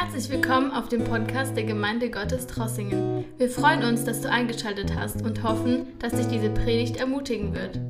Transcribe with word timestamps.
Herzlich 0.00 0.30
willkommen 0.30 0.70
auf 0.70 0.88
dem 0.88 1.02
Podcast 1.02 1.56
der 1.56 1.64
Gemeinde 1.64 2.08
Gottes 2.08 2.46
Trossingen. 2.46 3.24
Wir 3.36 3.50
freuen 3.50 3.82
uns, 3.82 4.04
dass 4.04 4.20
du 4.20 4.30
eingeschaltet 4.30 4.94
hast 4.94 5.22
und 5.22 5.42
hoffen, 5.42 5.98
dass 5.98 6.12
dich 6.12 6.28
diese 6.28 6.50
Predigt 6.50 6.98
ermutigen 6.98 7.52
wird. 7.52 7.80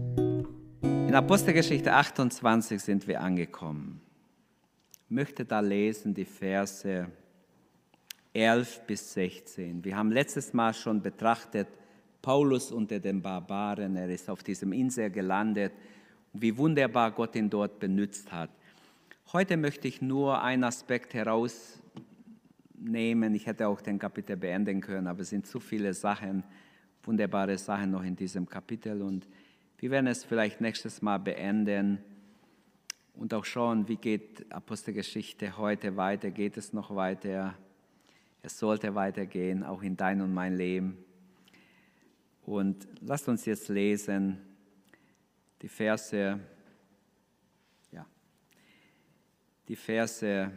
In 0.82 1.14
Apostelgeschichte 1.14 1.92
28 1.92 2.80
sind 2.80 3.06
wir 3.06 3.20
angekommen. 3.20 4.00
Ich 5.04 5.10
möchte 5.10 5.44
da 5.44 5.60
lesen 5.60 6.14
die 6.14 6.24
Verse 6.24 7.08
11 8.32 8.86
bis 8.86 9.12
16. 9.12 9.84
Wir 9.84 9.94
haben 9.94 10.10
letztes 10.10 10.54
Mal 10.54 10.72
schon 10.72 11.02
betrachtet, 11.02 11.68
Paulus 12.22 12.72
unter 12.72 13.00
den 13.00 13.20
Barbaren, 13.20 13.96
er 13.96 14.08
ist 14.08 14.30
auf 14.30 14.42
diesem 14.42 14.72
Insel 14.72 15.10
gelandet, 15.10 15.72
wie 16.32 16.56
wunderbar 16.56 17.10
Gott 17.10 17.36
ihn 17.36 17.50
dort 17.50 17.78
benützt 17.78 18.32
hat. 18.32 18.48
Heute 19.30 19.58
möchte 19.58 19.86
ich 19.88 20.00
nur 20.00 20.40
einen 20.40 20.64
Aspekt 20.64 21.12
herausnehmen. 22.78 23.34
Ich 23.34 23.46
hätte 23.46 23.68
auch 23.68 23.80
den 23.80 23.98
Kapitel 23.98 24.36
beenden 24.36 24.80
können, 24.80 25.06
aber 25.06 25.20
es 25.20 25.30
sind 25.30 25.46
zu 25.46 25.60
viele 25.60 25.94
Sachen, 25.94 26.44
wunderbare 27.02 27.56
Sachen 27.58 27.90
noch 27.90 28.04
in 28.04 28.16
diesem 28.16 28.46
Kapitel 28.46 29.02
und 29.02 29.26
wir 29.78 29.90
werden 29.90 30.08
es 30.08 30.24
vielleicht 30.24 30.60
nächstes 30.60 31.02
Mal 31.02 31.18
beenden 31.18 31.98
und 33.14 33.32
auch 33.32 33.44
schauen, 33.44 33.86
wie 33.88 33.96
geht 33.96 34.50
Apostelgeschichte 34.52 35.56
heute 35.56 35.96
weiter, 35.96 36.30
geht 36.30 36.56
es 36.56 36.72
noch 36.72 36.94
weiter. 36.94 37.54
Es 38.42 38.58
sollte 38.58 38.94
weitergehen, 38.94 39.62
auch 39.62 39.82
in 39.82 39.96
dein 39.96 40.20
und 40.20 40.34
mein 40.34 40.56
Leben. 40.56 40.98
Und 42.44 42.88
lasst 43.00 43.28
uns 43.28 43.44
jetzt 43.44 43.68
lesen 43.68 44.38
die 45.60 45.68
Verse, 45.68 46.38
ja, 47.92 48.06
die 49.66 49.76
Verse 49.76 50.52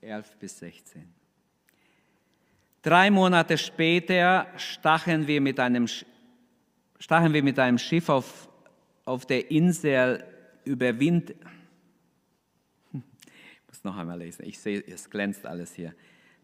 11 0.00 0.36
bis 0.38 0.58
16. 0.58 1.04
Drei 2.82 3.10
Monate 3.10 3.58
später 3.58 4.46
stachen 4.56 5.26
wir 5.26 5.40
mit 5.40 5.58
einem, 5.58 5.88
stachen 6.98 7.32
wir 7.32 7.42
mit 7.42 7.58
einem 7.58 7.78
Schiff 7.78 8.08
auf, 8.08 8.48
auf 9.04 9.26
der 9.26 9.50
Insel 9.50 10.24
über. 10.64 10.92
Ich 12.90 13.82
muss 13.82 13.84
noch 13.84 13.96
einmal 13.96 14.18
lesen, 14.18 14.46
ich 14.46 14.58
sehe, 14.58 14.82
es 14.86 15.10
glänzt 15.10 15.44
alles 15.44 15.74
hier. 15.74 15.94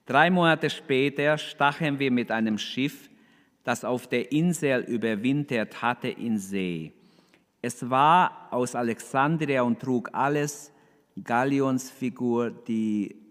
Drei 0.05 0.31
Monate 0.31 0.69
später 0.69 1.39
stachen 1.39 1.99
wir 1.99 2.11
mit 2.11 2.31
einem 2.31 2.59
Schiff, 2.59 3.09
das 3.63 3.85
auf 3.85 4.07
der 4.07 4.31
Insel 4.31 4.83
überwintert 4.83 5.81
hatte, 5.81 6.09
in 6.09 6.39
See. 6.39 6.93
Es 7.63 7.89
war 7.89 8.49
aus 8.51 8.75
Alexandria 8.75 9.63
und 9.63 9.81
trug 9.81 10.11
alles 10.13 10.71
Galionsfigur, 11.23 12.51
die 12.51 13.24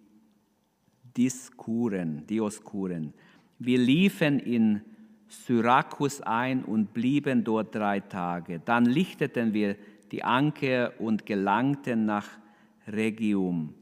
Diskuren, 1.16 2.25
Dioskuren. 2.28 3.14
Wir 3.59 3.78
liefen 3.78 4.39
in 4.39 4.81
Syrakus 5.28 6.22
ein 6.22 6.64
und 6.64 6.94
blieben 6.94 7.44
dort 7.44 7.75
drei 7.75 8.00
Tage. 8.00 8.59
Dann 8.64 8.86
lichteten 8.86 9.53
wir 9.53 9.75
die 10.11 10.23
Anker 10.23 10.94
und 11.00 11.25
gelangten 11.25 12.05
nach 12.05 12.28
Regium. 12.88 13.73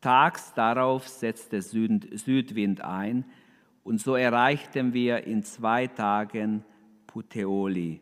Tags 0.00 0.52
darauf 0.54 1.06
setzte 1.06 1.62
Südwind 1.62 2.80
ein 2.80 3.24
und 3.84 4.00
so 4.00 4.16
erreichten 4.16 4.92
wir 4.92 5.24
in 5.26 5.44
zwei 5.44 5.86
Tagen 5.86 6.64
Puteoli. 7.06 8.00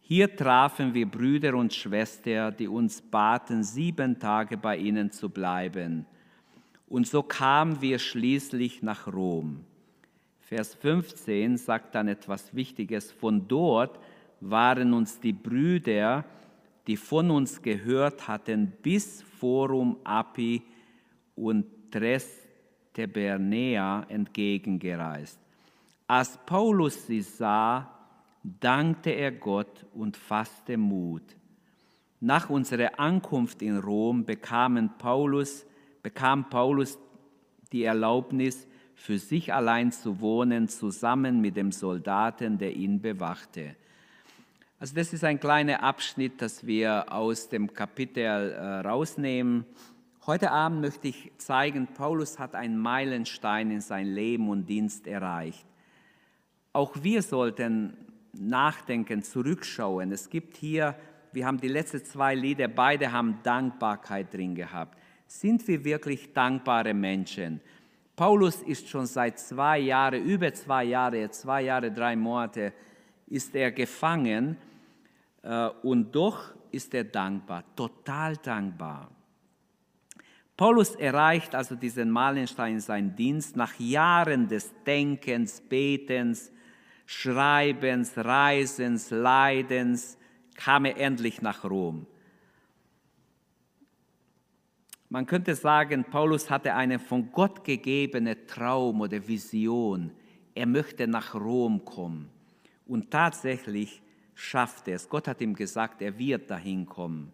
Hier 0.00 0.34
trafen 0.34 0.92
wir 0.92 1.08
Brüder 1.08 1.54
und 1.54 1.72
Schwestern, 1.72 2.56
die 2.56 2.66
uns 2.66 3.00
baten, 3.00 3.62
sieben 3.62 4.18
Tage 4.18 4.56
bei 4.56 4.76
ihnen 4.76 5.12
zu 5.12 5.28
bleiben. 5.28 6.04
Und 6.90 7.06
so 7.06 7.22
kamen 7.22 7.80
wir 7.80 8.00
schließlich 8.00 8.82
nach 8.82 9.06
Rom. 9.06 9.64
Vers 10.40 10.74
15 10.74 11.56
sagt 11.56 11.94
dann 11.94 12.08
etwas 12.08 12.52
Wichtiges. 12.52 13.12
Von 13.12 13.46
dort 13.46 14.00
waren 14.40 14.92
uns 14.92 15.20
die 15.20 15.32
Brüder, 15.32 16.24
die 16.88 16.96
von 16.96 17.30
uns 17.30 17.62
gehört 17.62 18.26
hatten, 18.26 18.72
bis 18.82 19.22
Forum 19.22 19.98
Api 20.02 20.62
und 21.36 21.64
Tres 21.92 22.28
Tebernea 22.92 24.06
entgegengereist. 24.08 25.38
Als 26.08 26.36
Paulus 26.44 27.06
sie 27.06 27.22
sah, 27.22 27.88
dankte 28.42 29.10
er 29.10 29.30
Gott 29.30 29.86
und 29.94 30.16
fasste 30.16 30.76
Mut. 30.76 31.22
Nach 32.18 32.50
unserer 32.50 32.98
Ankunft 32.98 33.62
in 33.62 33.78
Rom 33.78 34.24
bekamen 34.24 34.90
Paulus, 34.98 35.64
bekam 36.02 36.48
Paulus 36.48 36.98
die 37.72 37.84
Erlaubnis, 37.84 38.66
für 38.94 39.18
sich 39.18 39.54
allein 39.54 39.92
zu 39.92 40.20
wohnen, 40.20 40.68
zusammen 40.68 41.40
mit 41.40 41.56
dem 41.56 41.72
Soldaten, 41.72 42.58
der 42.58 42.76
ihn 42.76 43.00
bewachte. 43.00 43.74
Also 44.78 44.94
das 44.94 45.14
ist 45.14 45.24
ein 45.24 45.40
kleiner 45.40 45.82
Abschnitt, 45.82 46.42
das 46.42 46.66
wir 46.66 47.10
aus 47.10 47.48
dem 47.48 47.72
Kapitel 47.72 48.22
äh, 48.22 48.80
rausnehmen. 48.80 49.64
Heute 50.26 50.50
Abend 50.50 50.82
möchte 50.82 51.08
ich 51.08 51.32
zeigen, 51.38 51.86
Paulus 51.86 52.38
hat 52.38 52.54
einen 52.54 52.76
Meilenstein 52.76 53.70
in 53.70 53.80
sein 53.80 54.06
Leben 54.06 54.50
und 54.50 54.66
Dienst 54.66 55.06
erreicht. 55.06 55.66
Auch 56.74 56.94
wir 57.02 57.22
sollten 57.22 57.96
nachdenken, 58.34 59.22
zurückschauen. 59.22 60.12
Es 60.12 60.28
gibt 60.28 60.58
hier, 60.58 60.94
wir 61.32 61.46
haben 61.46 61.58
die 61.58 61.68
letzten 61.68 62.04
zwei 62.04 62.34
Lieder, 62.34 62.68
beide 62.68 63.12
haben 63.12 63.38
Dankbarkeit 63.42 64.32
drin 64.32 64.54
gehabt. 64.54 64.99
Sind 65.30 65.66
wir 65.68 65.84
wirklich 65.84 66.32
dankbare 66.32 66.92
Menschen? 66.92 67.60
Paulus 68.16 68.62
ist 68.62 68.88
schon 68.88 69.06
seit 69.06 69.38
zwei 69.38 69.78
Jahren, 69.78 70.24
über 70.24 70.52
zwei 70.52 70.82
Jahre, 70.82 71.30
zwei 71.30 71.62
Jahre, 71.62 71.92
drei 71.92 72.16
Monate, 72.16 72.72
ist 73.28 73.54
er 73.54 73.70
gefangen 73.70 74.56
äh, 75.42 75.68
und 75.84 76.12
doch 76.12 76.52
ist 76.72 76.92
er 76.94 77.04
dankbar, 77.04 77.62
total 77.76 78.38
dankbar. 78.38 79.08
Paulus 80.56 80.96
erreicht 80.96 81.54
also 81.54 81.76
diesen 81.76 82.10
Meilenstein 82.10 82.74
in 82.74 82.80
seinem 82.80 83.14
Dienst 83.14 83.54
nach 83.54 83.78
Jahren 83.78 84.48
des 84.48 84.72
Denkens, 84.84 85.60
Betens, 85.60 86.50
Schreibens, 87.06 88.14
Reisens, 88.16 89.10
Leidens, 89.10 90.18
kam 90.56 90.86
er 90.86 90.96
endlich 90.96 91.40
nach 91.40 91.62
Rom. 91.62 92.04
Man 95.12 95.26
könnte 95.26 95.56
sagen, 95.56 96.04
Paulus 96.04 96.48
hatte 96.48 96.72
eine 96.72 97.00
von 97.00 97.32
Gott 97.32 97.64
gegebene 97.64 98.46
Traum 98.46 99.00
oder 99.00 99.26
Vision. 99.26 100.12
Er 100.54 100.66
möchte 100.66 101.08
nach 101.08 101.34
Rom 101.34 101.84
kommen. 101.84 102.30
Und 102.86 103.10
tatsächlich 103.10 104.00
schafft 104.36 104.86
er 104.86 104.94
es. 104.94 105.08
Gott 105.08 105.26
hat 105.26 105.40
ihm 105.40 105.54
gesagt, 105.54 106.00
er 106.00 106.16
wird 106.16 106.48
dahin 106.48 106.86
kommen. 106.86 107.32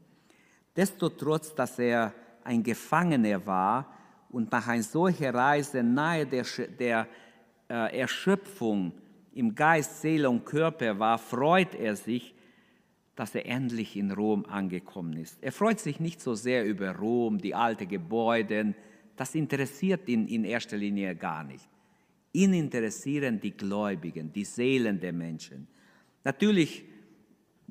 Desto 0.75 1.11
dass 1.11 1.79
er 1.79 2.15
ein 2.45 2.63
Gefangener 2.63 3.45
war 3.47 3.93
und 4.31 4.51
nach 4.51 4.69
einer 4.69 4.83
solchen 4.83 5.37
Reise 5.37 5.83
nahe 5.83 6.27
der, 6.27 6.47
der 6.79 7.07
äh, 7.69 8.01
Erschöpfung 8.01 8.93
im 9.35 9.55
Geist, 9.55 10.01
Seele 10.01 10.31
und 10.31 10.47
Körper 10.47 10.99
war, 10.99 11.19
freut 11.19 11.75
er 11.75 11.95
sich, 11.95 12.35
dass 13.17 13.35
er 13.35 13.47
endlich 13.47 13.97
in 13.97 14.13
Rom 14.13 14.45
angekommen 14.45 15.15
ist. 15.15 15.39
Er 15.41 15.51
freut 15.51 15.81
sich 15.81 15.99
nicht 15.99 16.21
so 16.21 16.35
sehr 16.35 16.65
über 16.67 16.95
Rom, 16.95 17.39
die 17.39 17.55
alten 17.55 17.89
Gebäude, 17.89 18.75
das 19.17 19.35
interessiert 19.35 20.09
ihn 20.09 20.29
in 20.29 20.45
erster 20.45 20.77
Linie 20.77 21.17
gar 21.17 21.43
nicht. 21.43 21.67
Ihn 22.33 22.53
interessieren 22.53 23.41
die 23.41 23.57
Gläubigen, 23.57 24.31
die 24.31 24.45
Seelen 24.45 25.01
der 25.01 25.15
Menschen. 25.15 25.67
Natürlich, 26.23 26.85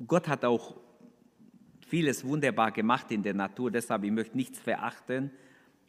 Gott 0.06 0.26
hat 0.26 0.44
auch 0.44 0.76
vieles 1.86 2.24
wunderbar 2.24 2.72
gemacht 2.72 3.12
in 3.12 3.22
der 3.22 3.34
Natur, 3.34 3.70
deshalb 3.70 4.02
ich 4.02 4.10
möchte 4.10 4.36
nichts 4.36 4.58
verachten. 4.58 5.30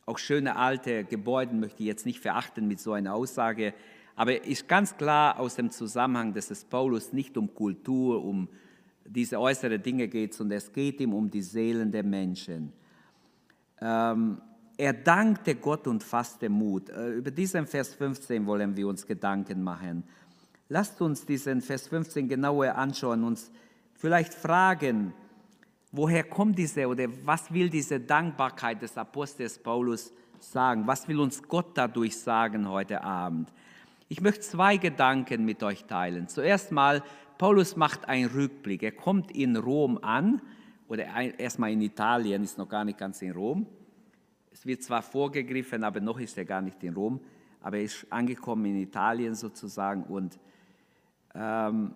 Auch 0.05 0.19
schöne 0.19 0.55
alte 0.55 1.03
Gebäude 1.03 1.55
möchte 1.55 1.81
ich 1.81 1.87
jetzt 1.87 2.05
nicht 2.05 2.19
verachten 2.19 2.67
mit 2.67 2.79
so 2.79 2.93
einer 2.93 3.15
Aussage. 3.15 3.73
Aber 4.15 4.45
ist 4.45 4.67
ganz 4.67 4.95
klar 4.95 5.39
aus 5.39 5.55
dem 5.55 5.71
Zusammenhang, 5.71 6.33
dass 6.33 6.51
es 6.51 6.63
Paulus 6.63 7.13
nicht 7.13 7.35
um 7.35 7.53
Kultur, 7.53 8.23
um 8.23 8.47
diese 9.07 9.39
äußeren 9.39 9.81
Dinge 9.81 10.07
geht, 10.07 10.33
sondern 10.33 10.57
es 10.57 10.71
geht 10.71 10.99
ihm 11.01 11.13
um 11.13 11.29
die 11.29 11.41
Seelen 11.41 11.91
der 11.91 12.03
Menschen. 12.03 12.73
Ähm, 13.81 14.41
er 14.77 14.93
dankte 14.93 15.55
Gott 15.55 15.87
und 15.87 16.03
fasste 16.03 16.49
Mut. 16.49 16.89
Äh, 16.89 17.13
über 17.13 17.31
diesen 17.31 17.65
Vers 17.65 17.93
15 17.95 18.45
wollen 18.45 18.75
wir 18.75 18.87
uns 18.87 19.05
Gedanken 19.05 19.63
machen. 19.63 20.03
Lasst 20.69 21.01
uns 21.01 21.25
diesen 21.25 21.61
Vers 21.61 21.87
15 21.87 22.27
genauer 22.27 22.75
anschauen, 22.75 23.21
und 23.21 23.27
uns 23.29 23.51
vielleicht 23.95 24.33
fragen, 24.33 25.13
Woher 25.91 26.23
kommt 26.23 26.57
diese 26.57 26.87
oder 26.87 27.05
was 27.23 27.51
will 27.51 27.69
diese 27.69 27.99
Dankbarkeit 27.99 28.81
des 28.81 28.97
Apostels 28.97 29.57
Paulus 29.57 30.11
sagen? 30.39 30.85
Was 30.85 31.07
will 31.07 31.19
uns 31.19 31.41
Gott 31.41 31.77
dadurch 31.77 32.17
sagen 32.17 32.69
heute 32.69 33.03
Abend? 33.03 33.51
Ich 34.09 34.19
möchte 34.19 34.41
zwei 34.41 34.77
Gedanken 34.77 35.45
mit 35.45 35.63
euch 35.63 35.85
teilen. 35.85 36.27
Zuerst 36.27 36.71
mal, 36.71 37.03
Paulus 37.37 37.75
macht 37.75 38.07
einen 38.07 38.29
Rückblick. 38.29 38.83
Er 38.83 38.91
kommt 38.91 39.31
in 39.31 39.55
Rom 39.55 39.99
an 40.01 40.41
oder 40.87 41.05
erstmal 41.37 41.71
in 41.71 41.81
Italien, 41.81 42.43
ist 42.43 42.57
noch 42.57 42.69
gar 42.69 42.85
nicht 42.85 42.97
ganz 42.97 43.21
in 43.21 43.31
Rom. 43.31 43.67
es 44.51 44.65
wird 44.65 44.81
zwar 44.81 45.01
vorgegriffen, 45.01 45.83
aber 45.83 45.99
noch 45.99 46.19
ist 46.19 46.37
er 46.37 46.45
gar 46.45 46.61
nicht 46.61 46.83
in 46.83 46.95
Rom, 46.95 47.19
aber 47.61 47.77
er 47.77 47.83
ist 47.83 48.07
angekommen 48.09 48.65
in 48.65 48.77
Italien 48.77 49.35
sozusagen 49.35 50.03
und 50.03 50.39
ähm, 51.35 51.93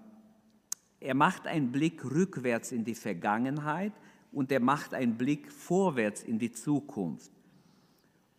er 0.99 1.15
macht 1.15 1.47
einen 1.47 1.71
Blick 1.71 2.05
rückwärts 2.05 2.71
in 2.71 2.83
die 2.83 2.93
Vergangenheit 2.93 3.93
und 4.31 4.51
er 4.51 4.59
macht 4.59 4.93
einen 4.93 5.17
Blick 5.17 5.51
vorwärts 5.51 6.23
in 6.23 6.37
die 6.37 6.51
Zukunft. 6.51 7.31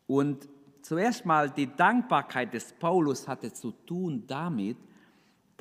Und 0.07 0.49
zuerst 0.83 1.27
mal 1.27 1.51
die 1.51 1.75
Dankbarkeit 1.75 2.55
des 2.55 2.73
Paulus 2.73 3.27
hatte 3.27 3.53
zu 3.53 3.73
tun 3.73 4.25
damit, 4.29 4.77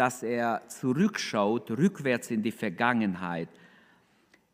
dass 0.02 0.24
er 0.24 0.68
zurückschaut, 0.68 1.70
rückwärts 1.70 2.32
in 2.32 2.42
die 2.42 2.52
Vergangenheit. 2.52 3.50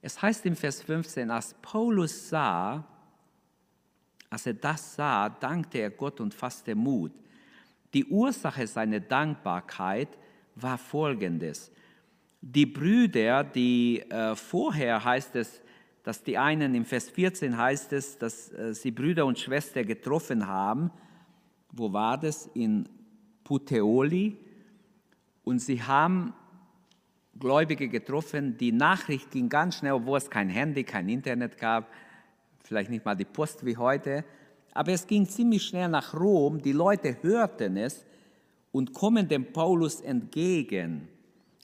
Es 0.02 0.22
heißt 0.22 0.46
im 0.46 0.58
Vers 0.58 0.82
15, 0.82 1.32
als 1.32 1.54
Paulus 1.62 2.28
sah, 2.28 2.84
als 4.30 4.46
er 4.46 4.56
das 4.56 4.96
sah, 4.96 5.30
dankte 5.30 5.78
er 5.78 5.90
Gott 5.90 6.20
und 6.20 6.34
fasste 6.34 6.76
Mut. 6.76 7.14
Die 7.94 8.04
Ursache 8.04 8.68
seiner 8.68 9.00
Dankbarkeit 9.00 10.10
war 10.56 10.78
folgendes. 10.78 11.72
Die 12.42 12.66
Brüder, 12.66 13.46
die 13.46 14.02
äh, 14.02 14.36
vorher 14.36 15.02
heißt 15.02 15.38
es, 15.38 15.62
dass 16.04 16.22
die 16.26 16.38
einen 16.38 16.76
im 16.76 16.84
Vers 16.84 17.10
14 17.10 17.58
heißt 17.58 17.94
es, 17.94 18.18
dass 18.18 18.52
äh, 18.52 18.74
sie 18.74 18.92
Brüder 18.92 19.26
und 19.26 19.40
Schwestern 19.40 19.86
getroffen 19.86 20.46
haben. 20.46 20.92
Wo 21.72 21.94
war 21.94 22.18
das? 22.18 22.48
In 22.48 22.90
Puteoli. 23.46 24.44
Und 25.48 25.60
sie 25.60 25.82
haben 25.82 26.34
Gläubige 27.40 27.88
getroffen. 27.88 28.58
Die 28.58 28.74
Nachricht 28.74 29.32
ging 29.32 29.48
ganz 29.48 29.78
schnell, 29.78 29.94
obwohl 29.94 30.18
es 30.18 30.30
kein 30.30 30.50
Handy, 30.50 30.84
kein 30.84 31.08
Internet 31.08 31.58
gab 31.58 31.90
vielleicht 32.66 32.90
nicht 32.90 33.06
mal 33.06 33.16
die 33.16 33.24
Post 33.24 33.66
wie 33.66 33.78
heute, 33.78 34.26
aber 34.74 34.92
es 34.92 35.08
ging 35.08 35.26
ziemlich 35.26 35.64
schnell 35.64 35.88
nach 35.88 36.14
Rom, 36.14 36.62
die 36.62 36.74
Leute 36.74 37.16
hörten 37.22 37.78
es 37.78 38.06
und 38.74 38.92
kommen 38.92 39.26
dem 39.26 39.54
Paulus 39.54 40.02
entgegen. 40.02 41.08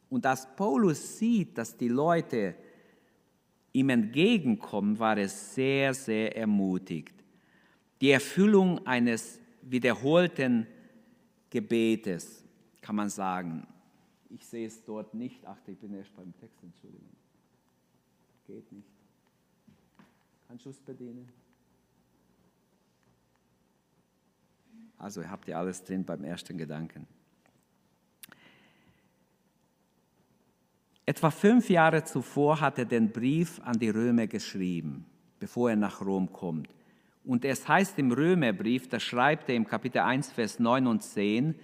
Und 0.09 0.25
als 0.25 0.47
Paulus 0.55 1.19
sieht, 1.19 1.57
dass 1.57 1.75
die 1.75 1.89
Leute 1.89 2.55
ihm 3.73 3.89
entgegenkommen, 3.89 4.97
war 4.97 5.17
es 5.17 5.55
sehr, 5.55 5.93
sehr 5.93 6.37
ermutigt. 6.37 7.15
Die 7.99 8.11
Erfüllung 8.11 8.87
eines 8.87 9.41
wiederholten 9.61 10.67
Gebetes, 11.49 12.45
kann 12.79 12.95
man 12.95 13.09
sagen. 13.09 13.67
Ich 14.33 14.45
sehe 14.47 14.65
es 14.65 14.83
dort 14.83 15.13
nicht. 15.13 15.45
Ach, 15.45 15.57
ich 15.67 15.77
bin 15.77 15.93
erst 15.93 16.15
beim 16.15 16.33
Text, 16.39 16.57
Entschuldigung. 16.63 17.09
Geht 18.47 18.71
nicht. 18.71 18.87
Anschluss 20.49 20.79
bedienen. 20.79 21.29
Also 24.97 25.21
ihr 25.21 25.29
habt 25.29 25.47
ihr 25.47 25.57
alles 25.57 25.83
drin 25.83 26.03
beim 26.03 26.23
ersten 26.23 26.57
Gedanken. 26.57 27.05
Etwa 31.05 31.29
fünf 31.29 31.69
Jahre 31.69 32.03
zuvor 32.03 32.59
hat 32.59 32.79
er 32.79 32.85
den 32.85 33.11
Brief 33.11 33.59
an 33.59 33.77
die 33.77 33.89
Römer 33.89 34.27
geschrieben, 34.27 35.05
bevor 35.39 35.71
er 35.71 35.75
nach 35.75 36.01
Rom 36.01 36.31
kommt. 36.31 36.69
Und 37.25 37.45
es 37.45 37.67
heißt 37.67 37.99
im 37.99 38.11
Römerbrief, 38.11 38.89
da 38.89 38.99
schreibt 38.99 39.49
er 39.49 39.55
im 39.55 39.67
Kapitel 39.67 39.99
1, 39.99 40.31
Vers 40.31 40.59
9 40.59 40.87
und 40.87 41.03
10, 41.03 41.55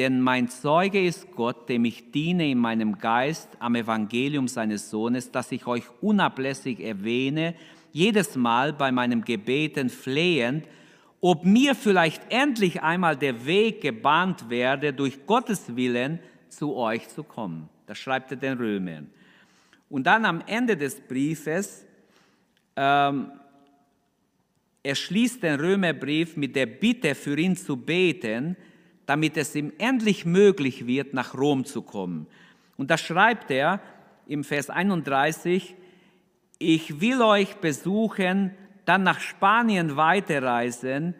denn 0.00 0.22
mein 0.22 0.48
Zeuge 0.48 1.04
ist 1.04 1.30
Gott, 1.32 1.68
dem 1.68 1.84
ich 1.84 2.10
diene 2.10 2.50
in 2.50 2.56
meinem 2.56 2.96
Geist 2.96 3.50
am 3.58 3.74
Evangelium 3.74 4.48
seines 4.48 4.88
Sohnes, 4.88 5.30
dass 5.30 5.52
ich 5.52 5.66
euch 5.66 5.84
unablässig 6.00 6.80
erwähne, 6.80 7.54
jedes 7.92 8.34
Mal 8.34 8.72
bei 8.72 8.92
meinem 8.92 9.22
Gebeten 9.22 9.90
flehend, 9.90 10.66
ob 11.20 11.44
mir 11.44 11.74
vielleicht 11.74 12.22
endlich 12.30 12.80
einmal 12.80 13.14
der 13.14 13.44
Weg 13.44 13.82
gebahnt 13.82 14.48
werde, 14.48 14.94
durch 14.94 15.26
Gottes 15.26 15.76
Willen 15.76 16.18
zu 16.48 16.76
euch 16.76 17.06
zu 17.10 17.22
kommen. 17.22 17.68
Das 17.84 17.98
schreibt 17.98 18.30
er 18.30 18.38
den 18.38 18.56
Römern. 18.56 19.10
Und 19.90 20.04
dann 20.04 20.24
am 20.24 20.42
Ende 20.46 20.78
des 20.78 20.98
Briefes, 20.98 21.84
ähm, 22.74 23.32
er 24.82 24.94
schließt 24.94 25.42
den 25.42 25.60
Römerbrief 25.60 26.38
mit 26.38 26.56
der 26.56 26.64
Bitte 26.64 27.14
für 27.14 27.38
ihn 27.38 27.54
zu 27.54 27.76
beten, 27.76 28.56
damit 29.10 29.36
es 29.36 29.56
ihm 29.56 29.72
endlich 29.78 30.24
möglich 30.24 30.86
wird, 30.86 31.14
nach 31.14 31.34
Rom 31.34 31.64
zu 31.64 31.82
kommen. 31.82 32.28
Und 32.76 32.92
da 32.92 32.96
schreibt 32.96 33.50
er 33.50 33.80
im 34.28 34.44
Vers 34.44 34.70
31, 34.70 35.74
ich 36.60 37.00
will 37.00 37.20
euch 37.20 37.56
besuchen, 37.56 38.52
dann 38.84 39.02
nach 39.02 39.18
Spanien 39.18 39.96
weiterreisen. 39.96 41.16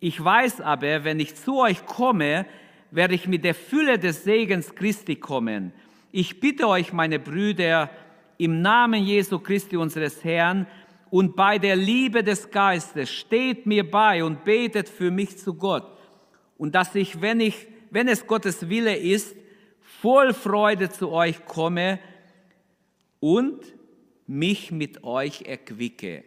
Ich 0.00 0.24
weiß 0.24 0.60
aber, 0.60 1.04
wenn 1.04 1.20
ich 1.20 1.36
zu 1.36 1.60
euch 1.60 1.86
komme, 1.86 2.46
werde 2.90 3.14
ich 3.14 3.28
mit 3.28 3.44
der 3.44 3.54
Fülle 3.54 4.00
des 4.00 4.24
Segens 4.24 4.74
Christi 4.74 5.14
kommen. 5.14 5.72
Ich 6.10 6.40
bitte 6.40 6.66
euch, 6.66 6.92
meine 6.92 7.20
Brüder, 7.20 7.90
im 8.38 8.60
Namen 8.60 9.04
Jesu 9.04 9.38
Christi 9.38 9.76
unseres 9.76 10.24
Herrn 10.24 10.66
und 11.10 11.36
bei 11.36 11.58
der 11.58 11.76
Liebe 11.76 12.24
des 12.24 12.50
Geistes, 12.50 13.08
steht 13.08 13.66
mir 13.66 13.88
bei 13.88 14.24
und 14.24 14.42
betet 14.42 14.88
für 14.88 15.12
mich 15.12 15.38
zu 15.38 15.54
Gott. 15.54 15.99
Und 16.60 16.74
dass 16.74 16.94
ich, 16.94 17.22
wenn 17.22 17.40
ich, 17.40 17.68
wenn 17.90 18.06
es 18.06 18.26
Gottes 18.26 18.68
Wille 18.68 18.94
ist, 18.94 19.34
voll 20.02 20.34
Freude 20.34 20.90
zu 20.90 21.10
euch 21.10 21.46
komme 21.46 21.98
und 23.18 23.64
mich 24.26 24.70
mit 24.70 25.02
euch 25.02 25.40
erquicke. 25.46 26.22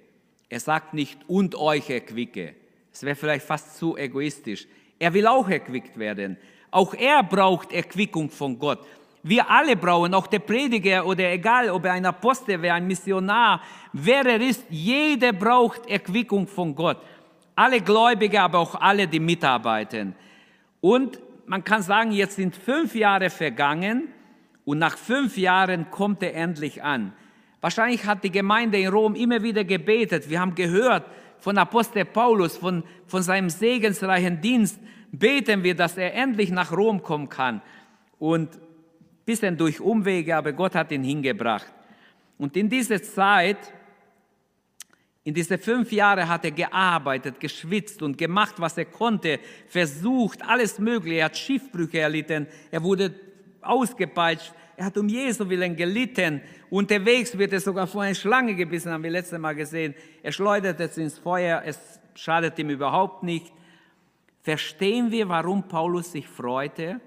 Er 0.49 0.59
sagt 0.59 0.95
nicht 0.95 1.19
und 1.27 1.53
euch 1.53 1.87
erquicke. 1.91 2.55
Es 2.91 3.03
wäre 3.03 3.15
vielleicht 3.15 3.45
fast 3.45 3.77
zu 3.77 3.95
egoistisch. 3.95 4.65
Er 4.97 5.13
will 5.13 5.27
auch 5.27 5.47
erquickt 5.47 5.99
werden. 5.99 6.37
Auch 6.71 6.95
er 6.95 7.21
braucht 7.21 7.71
Erquickung 7.71 8.31
von 8.31 8.57
Gott. 8.57 8.79
Wir 9.21 9.47
alle 9.47 9.75
brauchen, 9.75 10.15
auch 10.15 10.25
der 10.25 10.39
Prediger 10.39 11.05
oder 11.05 11.31
egal, 11.31 11.69
ob 11.69 11.85
er 11.85 11.93
ein 11.93 12.07
Apostel 12.07 12.59
wäre, 12.59 12.73
ein 12.73 12.87
Missionar, 12.87 13.61
wer 13.93 14.25
er 14.25 14.41
ist, 14.41 14.65
jeder 14.71 15.31
braucht 15.31 15.87
Erquickung 15.87 16.47
von 16.47 16.73
Gott. 16.73 16.97
Alle 17.55 17.81
Gläubige, 17.81 18.41
aber 18.41 18.57
auch 18.57 18.73
alle, 18.73 19.07
die 19.07 19.19
mitarbeiten. 19.19 20.15
Und 20.83 21.17
man 21.45 21.63
kann 21.63 21.81
sagen, 21.81 22.11
jetzt 22.11 22.35
sind 22.35 22.57
fünf 22.57 22.93
Jahre 22.93 23.29
vergangen 23.29 24.09
und 24.65 24.79
nach 24.79 24.97
fünf 24.97 25.37
Jahren 25.37 25.89
kommt 25.91 26.21
er 26.21 26.35
endlich 26.35 26.83
an. 26.83 27.13
Wahrscheinlich 27.61 28.05
hat 28.05 28.25
die 28.25 28.31
Gemeinde 28.31 28.77
in 28.77 28.89
Rom 28.89 29.15
immer 29.15 29.41
wieder 29.41 29.63
gebetet. 29.63 30.29
Wir 30.29 30.41
haben 30.41 30.55
gehört 30.55 31.05
von 31.39 31.57
Apostel 31.57 32.03
Paulus, 32.03 32.57
von, 32.57 32.83
von 33.07 33.23
seinem 33.23 33.49
segensreichen 33.49 34.41
Dienst. 34.41 34.77
Beten 35.09 35.63
wir, 35.63 35.73
dass 35.73 35.95
er 35.95 36.13
endlich 36.15 36.51
nach 36.51 36.73
Rom 36.73 37.01
kommen 37.01 37.29
kann. 37.29 37.61
Und 38.19 38.49
bisschen 39.23 39.55
durch 39.55 39.79
Umwege, 39.79 40.35
aber 40.35 40.51
Gott 40.51 40.75
hat 40.75 40.91
ihn 40.91 41.03
hingebracht. 41.05 41.73
Und 42.37 42.57
in 42.57 42.67
dieser 42.67 43.01
Zeit, 43.01 43.71
in 45.25 45.33
diese 45.33 45.57
fünf 45.57 45.91
Jahre 45.91 46.27
hat 46.27 46.43
er 46.43 46.51
gearbeitet, 46.51 47.39
geschwitzt 47.39 48.01
und 48.01 48.17
gemacht, 48.17 48.55
was 48.57 48.77
er 48.77 48.85
konnte, 48.85 49.39
versucht, 49.67 50.41
alles 50.41 50.79
Mögliche. 50.79 51.19
Er 51.19 51.25
hat 51.25 51.37
Schiffbrüche 51.37 51.99
erlitten, 51.99 52.45
er 52.71 52.83
wurde 52.83 53.15
ausgepeitscht, 53.61 54.51
er 54.75 54.85
hat 54.85 54.97
um 54.97 55.07
Jesu 55.07 55.47
willen 55.47 55.75
gelitten. 55.77 56.41
Unterwegs 56.69 57.37
wird 57.37 57.53
er 57.53 57.61
sogar 57.61 57.87
vor 57.87 58.01
eine 58.01 58.15
Schlange 58.15 58.53
gebissen, 58.55 58.91
haben 58.91 59.03
wir 59.03 59.11
letztes 59.11 59.39
Mal 59.39 59.53
gesehen. 59.53 59.93
Er 60.21 60.33
schleudert 60.33 60.79
es 60.81 60.97
ins 60.97 61.17
Feuer, 61.17 61.61
es 61.65 61.79
schadet 62.15 62.59
ihm 62.59 62.69
überhaupt 62.69 63.23
nicht. 63.23 63.53
Verstehen 64.41 65.09
wir, 65.09 65.29
warum 65.29 65.69
Paulus 65.69 66.11
sich 66.11 66.27
freute, 66.27 66.99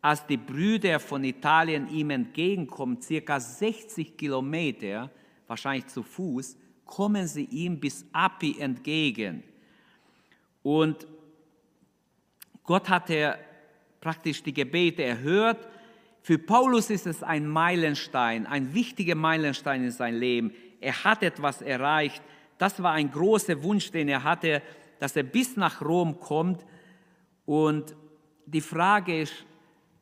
als 0.00 0.26
die 0.26 0.38
Brüder 0.38 0.98
von 0.98 1.24
Italien 1.24 1.88
ihm 1.90 2.08
entgegenkommen, 2.08 3.02
circa 3.02 3.38
60 3.38 4.16
Kilometer, 4.16 5.10
wahrscheinlich 5.46 5.88
zu 5.88 6.02
Fuß, 6.02 6.56
kommen 6.90 7.26
sie 7.26 7.44
ihm 7.44 7.80
bis 7.80 8.04
Api 8.12 8.60
entgegen. 8.60 9.42
Und 10.62 11.06
Gott 12.64 12.90
hatte 12.90 13.38
praktisch 14.02 14.42
die 14.42 14.52
Gebete 14.52 15.02
erhört 15.02 15.66
für 16.22 16.38
Paulus 16.38 16.90
ist 16.90 17.06
es 17.06 17.22
ein 17.22 17.46
Meilenstein, 17.48 18.46
ein 18.46 18.74
wichtiger 18.74 19.14
Meilenstein 19.14 19.84
in 19.84 19.90
seinem 19.90 20.20
Leben. 20.20 20.52
Er 20.80 21.04
hat 21.04 21.22
etwas 21.22 21.62
erreicht. 21.62 22.22
Das 22.58 22.82
war 22.82 22.92
ein 22.92 23.10
großer 23.10 23.62
Wunsch, 23.62 23.90
den 23.90 24.08
er 24.08 24.22
hatte, 24.22 24.62
dass 24.98 25.16
er 25.16 25.22
bis 25.22 25.56
nach 25.56 25.80
Rom 25.80 26.20
kommt. 26.20 26.64
Und 27.46 27.96
die 28.44 28.60
Frage 28.60 29.22
ist, 29.22 29.32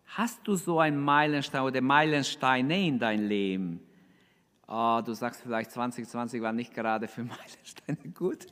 hast 0.07 0.40
du 0.47 0.57
so 0.57 0.80
einen 0.80 1.00
Meilenstein 1.00 1.62
oder 1.62 1.80
Meilensteine 1.80 2.87
in 2.87 2.99
dein 2.99 3.28
Leben? 3.28 3.80
Oh, 4.70 5.00
du 5.02 5.14
sagst 5.14 5.40
vielleicht 5.42 5.70
2020 5.70 6.42
war 6.42 6.52
nicht 6.52 6.75
gerade 6.75 7.08
für 7.08 7.22
Meilensteine 7.25 8.12
gut. 8.14 8.46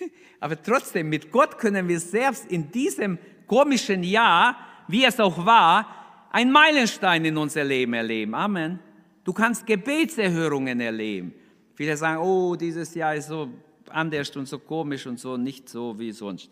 Aber 0.40 0.60
trotzdem, 0.60 1.10
mit 1.10 1.30
Gott 1.30 1.58
können 1.58 1.86
wir 1.86 2.00
selbst 2.00 2.50
in 2.50 2.70
diesem 2.70 3.18
komischen 3.46 4.02
Jahr, 4.02 4.56
wie 4.88 5.04
es 5.04 5.20
auch 5.20 5.44
war, 5.44 5.86
ein 6.32 6.50
Meilenstein 6.50 7.26
in 7.26 7.36
unser 7.36 7.64
Leben 7.64 7.92
erleben. 7.92 8.34
Amen. 8.34 8.78
Du 9.24 9.34
kannst 9.34 9.66
Gebetserhörungen 9.66 10.80
erleben. 10.80 11.34
Viele 11.74 11.96
sagen, 11.98 12.22
oh, 12.22 12.56
dieses 12.56 12.94
Jahr 12.94 13.14
ist 13.14 13.28
so 13.28 13.50
anders 13.90 14.34
und 14.34 14.46
so 14.46 14.58
komisch 14.58 15.06
und 15.06 15.20
so, 15.20 15.36
nicht 15.36 15.68
so 15.68 15.98
wie 15.98 16.12
sonst. 16.12 16.50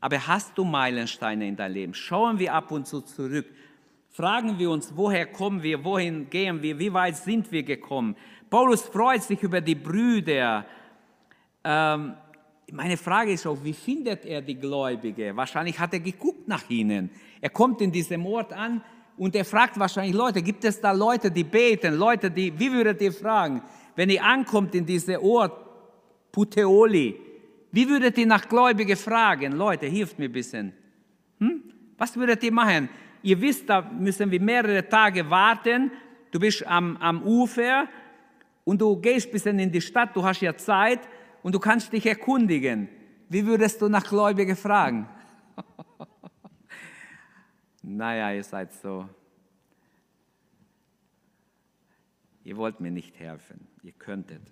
Aber 0.00 0.26
hast 0.26 0.58
du 0.58 0.64
Meilensteine 0.64 1.46
in 1.46 1.54
deinem 1.54 1.74
Leben? 1.74 1.94
Schauen 1.94 2.40
wir 2.40 2.52
ab 2.52 2.72
und 2.72 2.88
zu 2.88 3.02
zurück. 3.02 3.46
Fragen 4.14 4.58
wir 4.58 4.70
uns, 4.70 4.92
woher 4.94 5.24
kommen 5.24 5.62
wir, 5.62 5.82
wohin 5.82 6.28
gehen 6.28 6.60
wir, 6.60 6.78
wie 6.78 6.92
weit 6.92 7.16
sind 7.16 7.50
wir 7.50 7.62
gekommen? 7.62 8.14
Paulus 8.50 8.82
freut 8.82 9.22
sich 9.22 9.42
über 9.42 9.62
die 9.62 9.74
Brüder. 9.74 10.66
Ähm, 11.64 12.12
meine 12.70 12.98
Frage 12.98 13.32
ist 13.32 13.46
auch, 13.46 13.56
wie 13.64 13.72
findet 13.72 14.26
er 14.26 14.42
die 14.42 14.54
Gläubige? 14.54 15.34
Wahrscheinlich 15.34 15.78
hat 15.78 15.94
er 15.94 16.00
geguckt 16.00 16.46
nach 16.46 16.68
ihnen. 16.68 17.08
Er 17.40 17.48
kommt 17.48 17.80
in 17.80 17.90
diesem 17.90 18.26
Ort 18.26 18.52
an 18.52 18.82
und 19.16 19.34
er 19.34 19.46
fragt 19.46 19.78
wahrscheinlich 19.78 20.14
Leute, 20.14 20.42
gibt 20.42 20.62
es 20.64 20.78
da 20.78 20.92
Leute, 20.92 21.30
die 21.30 21.44
beten? 21.44 21.94
Leute, 21.94 22.30
die, 22.30 22.52
wie 22.58 22.70
würdet 22.70 23.00
ihr 23.00 23.14
fragen, 23.14 23.62
wenn 23.96 24.10
ihr 24.10 24.22
ankommt 24.22 24.74
in 24.74 24.84
diesen 24.84 25.16
Ort, 25.16 25.58
Puteoli, 26.30 27.18
wie 27.70 27.88
würdet 27.88 28.18
ihr 28.18 28.26
nach 28.26 28.46
Gläubige 28.46 28.96
fragen? 28.96 29.52
Leute, 29.52 29.86
hilft 29.86 30.18
mir 30.18 30.26
ein 30.26 30.32
bisschen. 30.32 30.74
Hm? 31.38 31.62
Was 31.96 32.14
würdet 32.14 32.42
ihr 32.42 32.52
machen? 32.52 32.90
Ihr 33.22 33.40
wisst, 33.40 33.68
da 33.68 33.82
müssen 33.82 34.30
wir 34.30 34.40
mehrere 34.40 34.88
Tage 34.88 35.28
warten. 35.30 35.92
Du 36.30 36.40
bist 36.40 36.66
am, 36.66 36.96
am 36.96 37.22
Ufer 37.22 37.88
und 38.64 38.80
du 38.80 38.96
gehst 38.96 39.28
ein 39.28 39.32
bisschen 39.32 39.58
in 39.58 39.70
die 39.70 39.80
Stadt, 39.80 40.16
du 40.16 40.24
hast 40.24 40.40
ja 40.40 40.56
Zeit 40.56 41.00
und 41.42 41.54
du 41.54 41.58
kannst 41.58 41.92
dich 41.92 42.06
erkundigen. 42.06 42.88
Wie 43.28 43.46
würdest 43.46 43.80
du 43.80 43.88
nach 43.88 44.04
Gläubigen 44.04 44.56
fragen? 44.56 45.08
naja, 47.82 48.32
ihr 48.32 48.44
seid 48.44 48.72
so. 48.72 49.08
Ihr 52.44 52.56
wollt 52.56 52.80
mir 52.80 52.90
nicht 52.90 53.18
helfen. 53.18 53.68
Ihr 53.82 53.92
könntet. 53.92 54.42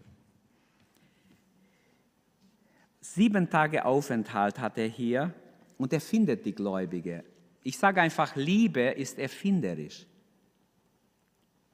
Sieben 3.01 3.51
Tage 3.51 3.85
Aufenthalt 3.85 4.61
hat 4.61 4.79
er 4.79 4.87
hier 4.87 5.35
und 5.79 5.93
er 5.93 6.01
findet 6.01 6.47
die 6.47 6.55
Gläubige. 6.55 7.25
Ich 7.63 7.79
sage 7.79 8.01
einfach, 8.01 8.37
Liebe 8.37 8.81
ist 8.81 9.19
erfinderisch. 9.19 10.07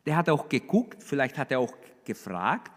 Der 0.04 0.16
hat 0.16 0.28
auch 0.28 0.48
geguckt, 0.48 1.02
vielleicht 1.02 1.38
hat 1.38 1.50
er 1.50 1.60
auch 1.60 1.74
gefragt, 2.04 2.72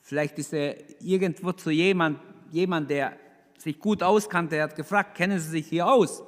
vielleicht 0.00 0.38
ist 0.38 0.52
er 0.52 0.76
irgendwo 1.00 1.52
zu 1.52 1.70
jemand, 1.70 2.18
jemand, 2.50 2.90
der 2.90 3.16
sich 3.58 3.78
gut 3.78 4.02
auskannte, 4.02 4.56
er 4.56 4.64
hat 4.64 4.76
gefragt, 4.76 5.14
kennen 5.14 5.38
Sie 5.38 5.50
sich 5.50 5.68
hier 5.68 5.86
aus? 5.86 6.22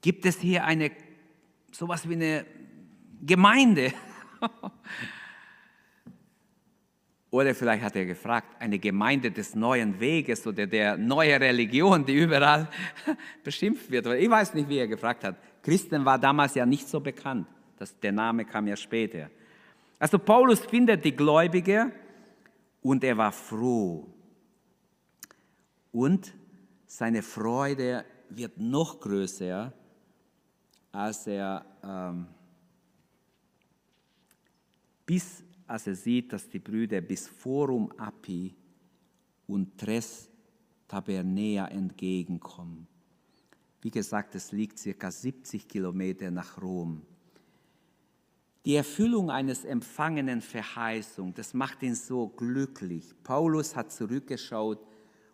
Gibt 0.00 0.24
es 0.24 0.38
hier 0.38 0.64
eine, 0.64 0.90
sowas 1.70 2.08
wie 2.08 2.14
eine 2.14 2.46
Gemeinde? 3.20 3.92
Oder 7.32 7.54
vielleicht 7.54 7.82
hat 7.82 7.96
er 7.96 8.04
gefragt, 8.04 8.56
eine 8.58 8.78
Gemeinde 8.78 9.30
des 9.30 9.54
neuen 9.54 9.98
Weges 9.98 10.46
oder 10.46 10.66
der 10.66 10.98
neuen 10.98 11.42
Religion, 11.42 12.04
die 12.04 12.14
überall 12.14 12.68
beschimpft 13.42 13.90
wird. 13.90 14.06
Ich 14.06 14.28
weiß 14.28 14.52
nicht, 14.52 14.68
wie 14.68 14.76
er 14.76 14.86
gefragt 14.86 15.24
hat. 15.24 15.36
Christen 15.62 16.04
war 16.04 16.18
damals 16.18 16.54
ja 16.54 16.66
nicht 16.66 16.86
so 16.86 17.00
bekannt. 17.00 17.46
Das, 17.78 17.98
der 17.98 18.12
Name 18.12 18.44
kam 18.44 18.66
ja 18.66 18.76
später. 18.76 19.30
Also 19.98 20.18
Paulus 20.18 20.60
findet 20.60 21.06
die 21.06 21.16
Gläubige 21.16 21.90
und 22.82 23.02
er 23.02 23.16
war 23.16 23.32
froh. 23.32 24.06
Und 25.90 26.34
seine 26.84 27.22
Freude 27.22 28.04
wird 28.28 28.58
noch 28.58 29.00
größer, 29.00 29.72
als 30.92 31.26
er 31.26 31.64
ähm, 31.82 32.26
bis 35.06 35.42
als 35.66 35.86
er 35.86 35.94
sieht, 35.94 36.32
dass 36.32 36.48
die 36.48 36.58
Brüder 36.58 37.00
bis 37.00 37.28
Forum 37.28 37.90
Api 37.96 38.54
und 39.46 39.78
Tres 39.78 40.28
Tabernea 40.88 41.68
entgegenkommen. 41.68 42.86
Wie 43.80 43.90
gesagt, 43.90 44.34
es 44.34 44.52
liegt 44.52 44.78
circa 44.78 45.10
70 45.10 45.66
Kilometer 45.66 46.30
nach 46.30 46.60
Rom. 46.60 47.02
Die 48.64 48.76
Erfüllung 48.76 49.30
eines 49.30 49.64
empfangenen 49.64 50.40
Verheißung, 50.40 51.34
das 51.34 51.52
macht 51.52 51.82
ihn 51.82 51.96
so 51.96 52.28
glücklich. 52.28 53.12
Paulus 53.24 53.74
hat 53.74 53.90
zurückgeschaut 53.90 54.78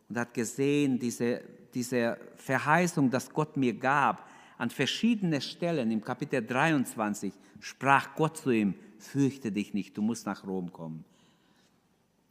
und 0.08 0.16
hat 0.16 0.32
gesehen, 0.32 0.98
diese, 0.98 1.42
diese 1.74 2.16
Verheißung, 2.36 3.10
dass 3.10 3.28
Gott 3.30 3.56
mir 3.56 3.74
gab, 3.74 4.30
an 4.56 4.70
verschiedenen 4.70 5.40
Stellen 5.40 5.90
im 5.90 6.02
Kapitel 6.02 6.44
23 6.44 7.32
sprach 7.60 8.14
Gott 8.14 8.38
zu 8.38 8.50
ihm, 8.50 8.74
fürchte 9.02 9.52
dich 9.52 9.74
nicht, 9.74 9.96
du 9.96 10.02
musst 10.02 10.26
nach 10.26 10.46
Rom 10.46 10.72
kommen. 10.72 11.04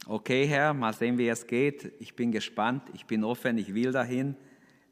Okay, 0.06 0.46
Herr, 0.46 0.72
mal 0.72 0.94
sehen, 0.94 1.18
wie 1.18 1.28
es 1.28 1.46
geht. 1.46 1.92
Ich 1.98 2.14
bin 2.14 2.32
gespannt, 2.32 2.82
ich 2.94 3.04
bin 3.04 3.24
offen, 3.24 3.58
ich 3.58 3.74
will 3.74 3.92
dahin. 3.92 4.36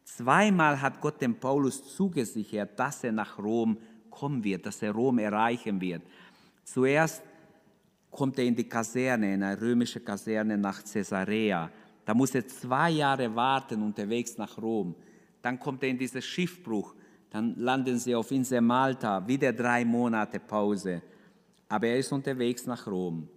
Zweimal 0.04 0.80
hat 0.80 1.00
Gott 1.00 1.20
dem 1.20 1.34
Paulus 1.34 1.96
zugesichert, 1.96 2.78
dass 2.78 3.02
er 3.02 3.12
nach 3.12 3.38
Rom 3.38 3.78
kommen 4.10 4.42
wird, 4.44 4.66
dass 4.66 4.82
er 4.82 4.92
Rom 4.92 5.18
erreichen 5.18 5.80
wird. 5.80 6.02
Zuerst 6.64 7.22
kommt 8.10 8.38
er 8.38 8.44
in 8.44 8.54
die 8.54 8.68
Kaserne, 8.68 9.34
in 9.34 9.42
eine 9.42 9.60
römische 9.60 10.00
Kaserne 10.00 10.58
nach 10.58 10.82
Caesarea. 10.84 11.70
Da 12.04 12.14
muss 12.14 12.34
er 12.34 12.46
zwei 12.46 12.90
Jahre 12.90 13.34
warten 13.34 13.82
unterwegs 13.82 14.36
nach 14.36 14.58
Rom. 14.58 14.94
Dann 15.42 15.58
kommt 15.58 15.82
er 15.82 15.88
in 15.88 15.98
diesen 15.98 16.22
Schiffbruch. 16.22 16.94
Dann 17.30 17.56
landen 17.56 17.98
sie 17.98 18.14
auf 18.14 18.30
Insel 18.30 18.60
Malta, 18.60 19.26
wieder 19.26 19.52
drei 19.52 19.84
Monate 19.84 20.40
Pause 20.40 21.02
aber 21.68 21.88
er 21.88 21.98
ist 21.98 22.12
unterwegs 22.12 22.66
nach 22.66 22.86
Rom. 22.86 23.28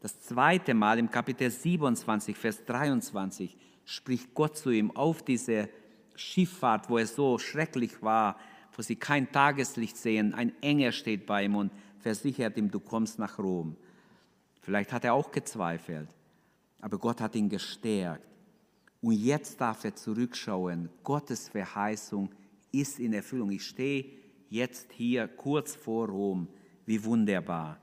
Das 0.00 0.20
zweite 0.20 0.74
Mal 0.74 0.98
im 0.98 1.10
Kapitel 1.10 1.50
27, 1.50 2.36
Vers 2.36 2.64
23 2.64 3.56
spricht 3.84 4.34
Gott 4.34 4.56
zu 4.56 4.70
ihm 4.70 4.90
auf 4.90 5.22
diese 5.22 5.68
Schifffahrt, 6.14 6.88
wo 6.88 6.98
es 6.98 7.14
so 7.14 7.38
schrecklich 7.38 8.02
war, 8.02 8.38
wo 8.76 8.82
sie 8.82 8.96
kein 8.96 9.30
Tageslicht 9.30 9.96
sehen. 9.96 10.34
Ein 10.34 10.52
Engel 10.62 10.92
steht 10.92 11.26
bei 11.26 11.44
ihm 11.44 11.56
und 11.56 11.72
versichert 11.98 12.56
ihm, 12.56 12.70
du 12.70 12.80
kommst 12.80 13.18
nach 13.18 13.38
Rom. 13.38 13.76
Vielleicht 14.60 14.92
hat 14.92 15.04
er 15.04 15.14
auch 15.14 15.30
gezweifelt, 15.30 16.08
aber 16.80 16.98
Gott 16.98 17.20
hat 17.20 17.34
ihn 17.34 17.48
gestärkt. 17.48 18.24
Und 19.00 19.12
jetzt 19.12 19.60
darf 19.60 19.84
er 19.84 19.94
zurückschauen. 19.94 20.88
Gottes 21.02 21.50
Verheißung 21.50 22.30
ist 22.72 22.98
in 22.98 23.12
Erfüllung. 23.12 23.50
Ich 23.50 23.66
stehe 23.66 24.06
jetzt 24.48 24.92
hier 24.92 25.28
kurz 25.28 25.74
vor 25.74 26.08
Rom. 26.08 26.48
Wie 26.86 27.02
wunderbar. 27.02 27.78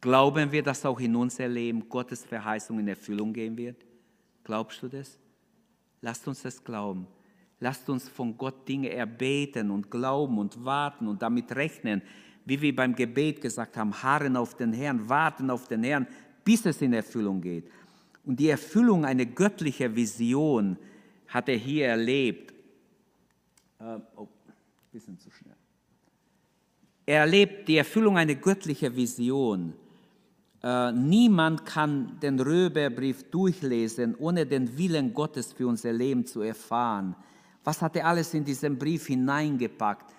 Glauben 0.00 0.52
wir, 0.52 0.62
dass 0.62 0.84
auch 0.84 1.00
in 1.00 1.16
unser 1.16 1.48
Leben 1.48 1.88
Gottes 1.88 2.24
Verheißung 2.24 2.78
in 2.78 2.88
Erfüllung 2.88 3.32
gehen 3.32 3.56
wird? 3.56 3.84
Glaubst 4.42 4.82
du 4.82 4.88
das? 4.88 5.18
Lasst 6.02 6.28
uns 6.28 6.42
das 6.42 6.62
glauben. 6.62 7.06
Lasst 7.60 7.88
uns 7.88 8.08
von 8.08 8.36
Gott 8.36 8.68
Dinge 8.68 8.90
erbeten 8.90 9.70
und 9.70 9.90
glauben 9.90 10.38
und 10.38 10.62
warten 10.62 11.08
und 11.08 11.22
damit 11.22 11.54
rechnen, 11.56 12.02
wie 12.44 12.60
wir 12.60 12.76
beim 12.76 12.94
Gebet 12.94 13.40
gesagt 13.40 13.76
haben, 13.78 14.02
harren 14.02 14.36
auf 14.36 14.54
den 14.54 14.74
Herrn, 14.74 15.08
warten 15.08 15.48
auf 15.48 15.66
den 15.66 15.82
Herrn, 15.82 16.06
bis 16.44 16.66
es 16.66 16.82
in 16.82 16.92
Erfüllung 16.92 17.40
geht. 17.40 17.70
Und 18.24 18.38
die 18.38 18.50
Erfüllung 18.50 19.04
einer 19.04 19.24
göttlichen 19.24 19.96
Vision 19.96 20.76
hat 21.28 21.48
er 21.48 21.56
hier 21.56 21.86
erlebt. 21.86 22.52
Äh, 23.78 23.98
oh, 24.16 24.28
bisschen 24.92 25.18
zu 25.18 25.30
schnell. 25.30 25.56
Er 27.06 27.20
erlebt 27.20 27.68
die 27.68 27.76
Erfüllung 27.76 28.16
einer 28.16 28.34
göttlichen 28.34 28.96
Vision. 28.96 29.74
Äh, 30.62 30.92
niemand 30.92 31.66
kann 31.66 32.18
den 32.20 32.40
Römerbrief 32.40 33.24
durchlesen, 33.30 34.14
ohne 34.18 34.46
den 34.46 34.78
Willen 34.78 35.12
Gottes 35.12 35.52
für 35.52 35.66
unser 35.66 35.92
Leben 35.92 36.24
zu 36.24 36.40
erfahren. 36.40 37.14
Was 37.62 37.82
hat 37.82 37.96
er 37.96 38.06
alles 38.06 38.32
in 38.32 38.44
diesen 38.44 38.78
Brief 38.78 39.06
hineingepackt? 39.06 40.14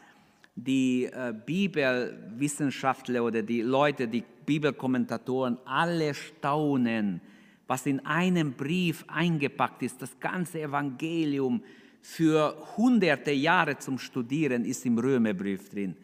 Die 0.55 1.05
äh, 1.05 1.33
Bibelwissenschaftler 1.45 3.23
oder 3.23 3.41
die 3.41 3.61
Leute, 3.61 4.07
die 4.07 4.23
Bibelkommentatoren, 4.45 5.57
alle 5.65 6.13
staunen, 6.13 7.19
was 7.65 7.87
in 7.87 8.05
einem 8.05 8.53
Brief 8.53 9.03
eingepackt 9.07 9.81
ist. 9.81 9.99
Das 10.03 10.19
ganze 10.19 10.61
Evangelium 10.61 11.63
für 12.03 12.55
hunderte 12.77 13.31
Jahre 13.31 13.79
zum 13.79 13.97
Studieren 13.97 14.63
ist 14.63 14.85
im 14.85 14.99
Römerbrief 14.99 15.69
drin 15.69 15.95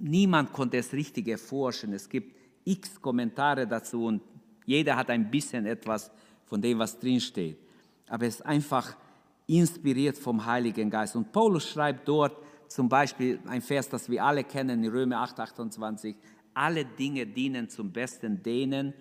niemand 0.00 0.52
konnte 0.52 0.78
es 0.78 0.92
richtig 0.92 1.28
erforschen. 1.28 1.92
Es 1.92 2.08
gibt 2.08 2.36
x 2.64 3.00
Kommentare 3.00 3.66
dazu 3.66 4.04
und 4.04 4.22
jeder 4.66 4.96
hat 4.96 5.10
ein 5.10 5.30
bisschen 5.30 5.66
etwas 5.66 6.10
von 6.44 6.60
dem, 6.60 6.78
was 6.78 6.98
drinsteht. 6.98 7.58
Aber 8.08 8.26
es 8.26 8.36
ist 8.36 8.46
einfach 8.46 8.96
inspiriert 9.46 10.18
vom 10.18 10.44
Heiligen 10.44 10.90
Geist. 10.90 11.16
Und 11.16 11.32
Paulus 11.32 11.68
schreibt 11.68 12.06
dort 12.06 12.36
zum 12.68 12.88
Beispiel 12.88 13.40
ein 13.46 13.62
Vers, 13.62 13.88
das 13.88 14.08
wir 14.10 14.22
alle 14.22 14.44
kennen, 14.44 14.84
in 14.84 14.90
Römer 14.90 15.20
8, 15.20 15.40
28, 15.40 16.16
alle 16.54 16.84
Dinge 16.84 17.26
dienen 17.26 17.68
zum 17.68 17.90
Besten 17.92 18.42
denen, 18.42 18.92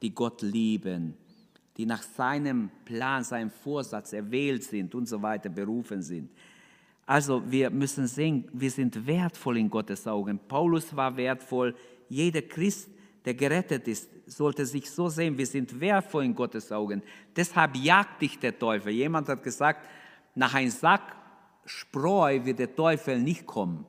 die 0.00 0.14
Gott 0.14 0.42
lieben, 0.42 1.14
die 1.76 1.86
nach 1.86 2.02
seinem 2.02 2.70
Plan, 2.84 3.24
seinem 3.24 3.50
Vorsatz 3.50 4.12
erwählt 4.12 4.62
sind 4.62 4.94
und 4.94 5.08
so 5.08 5.20
weiter 5.20 5.48
berufen 5.48 6.02
sind. 6.02 6.30
Also 7.08 7.42
wir 7.50 7.70
müssen 7.70 8.06
sehen, 8.06 8.46
wir 8.52 8.70
sind 8.70 9.06
wertvoll 9.06 9.56
in 9.56 9.70
Gottes 9.70 10.06
Augen. 10.06 10.38
Paulus 10.46 10.94
war 10.94 11.16
wertvoll. 11.16 11.74
Jeder 12.10 12.42
Christ, 12.42 12.90
der 13.24 13.32
gerettet 13.32 13.88
ist, 13.88 14.10
sollte 14.26 14.66
sich 14.66 14.90
so 14.90 15.08
sehen, 15.08 15.38
wir 15.38 15.46
sind 15.46 15.80
wertvoll 15.80 16.26
in 16.26 16.34
Gottes 16.34 16.70
Augen. 16.70 17.02
Deshalb 17.34 17.76
jagt 17.76 18.20
dich 18.20 18.38
der 18.38 18.58
Teufel. 18.58 18.92
Jemand 18.92 19.26
hat 19.30 19.42
gesagt, 19.42 19.88
nach 20.34 20.52
einem 20.52 20.68
Sack 20.68 21.16
Spreu 21.64 22.44
wird 22.44 22.58
der 22.58 22.76
Teufel 22.76 23.18
nicht 23.18 23.46
kommen. 23.46 23.86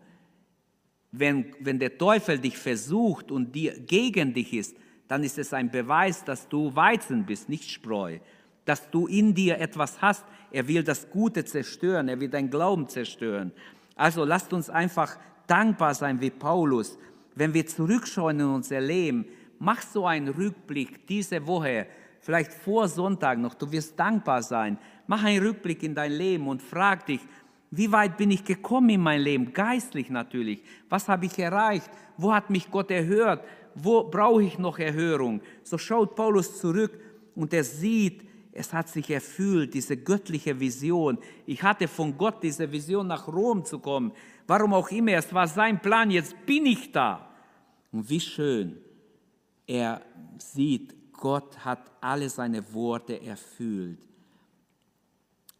Wenn, 1.11 1.53
wenn 1.59 1.77
der 1.77 1.97
Teufel 1.97 2.39
dich 2.39 2.57
versucht 2.57 3.31
und 3.31 3.53
dir, 3.53 3.77
gegen 3.81 4.33
dich 4.33 4.53
ist, 4.53 4.77
dann 5.09 5.25
ist 5.25 5.37
es 5.37 5.53
ein 5.53 5.69
Beweis, 5.69 6.23
dass 6.23 6.47
du 6.47 6.73
Weizen 6.73 7.25
bist, 7.25 7.49
nicht 7.49 7.69
Spreu. 7.69 8.19
Dass 8.69 8.87
du 8.91 9.07
in 9.07 9.33
dir 9.33 9.57
etwas 9.57 9.99
hast. 9.99 10.23
Er 10.51 10.67
will 10.67 10.83
das 10.83 11.09
Gute 11.09 11.43
zerstören, 11.43 12.07
er 12.07 12.19
will 12.21 12.29
deinen 12.29 12.51
Glauben 12.51 12.87
zerstören. 12.87 13.51
Also 13.95 14.25
lasst 14.25 14.53
uns 14.53 14.69
einfach 14.69 15.17
dankbar 15.47 15.95
sein 15.95 16.21
wie 16.21 16.29
Paulus. 16.29 16.99
Wenn 17.33 17.51
wir 17.55 17.65
zurückschauen 17.65 18.39
in 18.39 18.45
unser 18.45 18.79
Leben, 18.79 19.25
mach 19.57 19.81
so 19.81 20.05
einen 20.05 20.27
Rückblick 20.27 21.07
diese 21.07 21.47
Woche, 21.47 21.87
vielleicht 22.21 22.53
vor 22.53 22.87
Sonntag 22.87 23.39
noch, 23.39 23.55
du 23.55 23.71
wirst 23.71 23.99
dankbar 23.99 24.43
sein. 24.43 24.77
Mach 25.07 25.23
einen 25.23 25.43
Rückblick 25.43 25.81
in 25.81 25.95
dein 25.95 26.11
Leben 26.11 26.47
und 26.47 26.61
frag 26.61 27.07
dich, 27.07 27.21
wie 27.71 27.91
weit 27.91 28.17
bin 28.17 28.29
ich 28.29 28.43
gekommen 28.43 28.89
in 28.89 29.01
mein 29.01 29.21
Leben? 29.21 29.51
Geistlich 29.51 30.11
natürlich. 30.11 30.61
Was 30.89 31.07
habe 31.07 31.25
ich 31.25 31.39
erreicht? 31.39 31.89
Wo 32.17 32.31
hat 32.31 32.51
mich 32.51 32.69
Gott 32.69 32.91
erhört? 32.91 33.43
Wo 33.73 34.03
brauche 34.03 34.43
ich 34.43 34.59
noch 34.59 34.77
Erhörung? 34.77 35.41
So 35.63 35.79
schaut 35.79 36.15
Paulus 36.15 36.59
zurück 36.59 36.99
und 37.33 37.51
er 37.51 37.63
sieht, 37.63 38.28
es 38.51 38.73
hat 38.73 38.89
sich 38.89 39.09
erfüllt, 39.09 39.73
diese 39.73 39.97
göttliche 39.97 40.59
Vision. 40.59 41.17
Ich 41.45 41.61
hatte 41.61 41.87
von 41.87 42.17
Gott 42.17 42.41
diese 42.41 42.71
Vision, 42.71 43.07
nach 43.07 43.27
Rom 43.27 43.63
zu 43.63 43.79
kommen. 43.79 44.11
Warum 44.47 44.73
auch 44.73 44.89
immer, 44.89 45.13
es 45.13 45.33
war 45.33 45.47
sein 45.47 45.81
Plan, 45.81 46.09
jetzt 46.09 46.35
bin 46.45 46.65
ich 46.65 46.91
da. 46.91 47.29
Und 47.91 48.09
wie 48.09 48.19
schön, 48.19 48.77
er 49.67 50.01
sieht, 50.37 51.13
Gott 51.13 51.63
hat 51.63 51.91
alle 52.01 52.29
seine 52.29 52.73
Worte 52.73 53.21
erfüllt. 53.21 53.99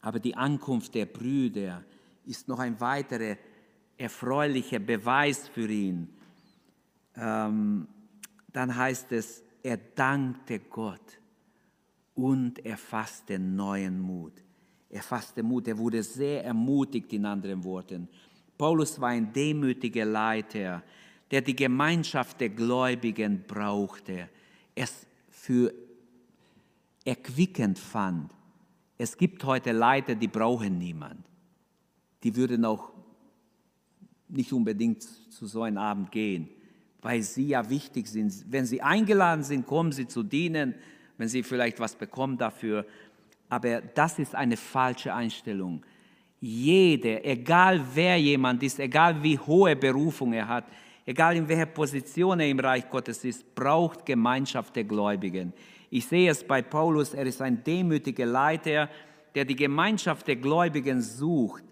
Aber 0.01 0.19
die 0.19 0.35
Ankunft 0.35 0.95
der 0.95 1.05
Brüder, 1.05 1.83
ist 2.25 2.47
noch 2.47 2.59
ein 2.59 2.79
weiterer 2.79 3.37
erfreulicher 3.97 4.79
Beweis 4.79 5.47
für 5.47 5.67
ihn. 5.67 6.09
Ähm, 7.15 7.87
dann 8.53 8.75
heißt 8.75 9.11
es, 9.11 9.43
er 9.63 9.77
dankte 9.77 10.59
Gott 10.59 11.19
und 12.21 12.65
er 12.65 12.77
fasste 12.77 13.37
neuen 13.37 13.99
Mut. 13.99 14.33
Er 14.89 15.03
fasste 15.03 15.43
Mut, 15.43 15.67
er 15.67 15.77
wurde 15.77 16.01
sehr 16.01 16.43
ermutigt 16.43 17.13
in 17.13 17.25
anderen 17.25 17.63
Worten. 17.63 18.07
Paulus 18.57 18.99
war 18.99 19.09
ein 19.09 19.31
demütiger 19.31 20.05
Leiter, 20.05 20.83
der 21.29 21.41
die 21.41 21.55
Gemeinschaft 21.55 22.41
der 22.41 22.49
Gläubigen 22.49 23.43
brauchte, 23.47 24.29
es 24.75 25.05
für 25.29 25.73
erquickend 27.05 27.77
fand. 27.77 28.31
Es 28.97 29.15
gibt 29.15 29.43
heute 29.43 29.71
Leiter, 29.71 30.15
die 30.15 30.27
brauchen 30.27 30.77
niemand 30.77 31.29
die 32.23 32.35
würden 32.35 32.65
auch 32.65 32.91
nicht 34.27 34.53
unbedingt 34.53 35.03
zu 35.03 35.47
so 35.47 35.63
einem 35.63 35.77
Abend 35.77 36.11
gehen, 36.11 36.49
weil 37.01 37.21
sie 37.23 37.47
ja 37.47 37.69
wichtig 37.69 38.07
sind. 38.07 38.45
Wenn 38.49 38.65
sie 38.65 38.81
eingeladen 38.81 39.43
sind, 39.43 39.65
kommen 39.65 39.91
sie 39.91 40.07
zu 40.07 40.23
dienen, 40.23 40.75
wenn 41.19 41.27
sie 41.27 41.43
vielleicht 41.43 41.79
was 41.79 41.93
bekommen 41.93 42.35
dafür. 42.35 42.83
Aber 43.47 43.81
das 43.81 44.17
ist 44.17 44.33
eine 44.33 44.57
falsche 44.57 45.13
Einstellung. 45.13 45.85
Jeder, 46.39 47.23
egal 47.23 47.79
wer 47.93 48.19
jemand 48.19 48.63
ist, 48.63 48.79
egal 48.79 49.21
wie 49.21 49.37
hohe 49.37 49.75
Berufung 49.75 50.33
er 50.33 50.47
hat, 50.47 50.65
egal 51.05 51.35
in 51.35 51.47
welcher 51.47 51.67
Position 51.67 52.39
er 52.39 52.47
im 52.47 52.59
Reich 52.59 52.89
Gottes 52.89 53.23
ist, 53.23 53.53
braucht 53.53 54.03
Gemeinschaft 54.03 54.75
der 54.75 54.85
Gläubigen. 54.85 55.53
Ich 55.91 56.07
sehe 56.07 56.31
es 56.31 56.43
bei 56.43 56.63
Paulus, 56.63 57.13
er 57.13 57.27
ist 57.27 57.41
ein 57.41 57.63
demütiger 57.63 58.25
Leiter, 58.25 58.89
der 59.35 59.45
die 59.45 59.55
Gemeinschaft 59.55 60.27
der 60.27 60.37
Gläubigen 60.37 61.01
sucht 61.01 61.63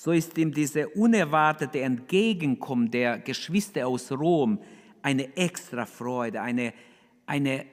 so 0.00 0.12
ist 0.12 0.38
ihm 0.38 0.52
diese 0.52 0.88
unerwartete 0.90 1.80
Entgegenkommen 1.80 2.88
der 2.88 3.18
Geschwister 3.18 3.88
aus 3.88 4.12
Rom 4.12 4.60
eine 5.02 5.36
extra 5.36 5.86
Freude, 5.86 6.40
eine, 6.40 6.72
eine 7.26 7.66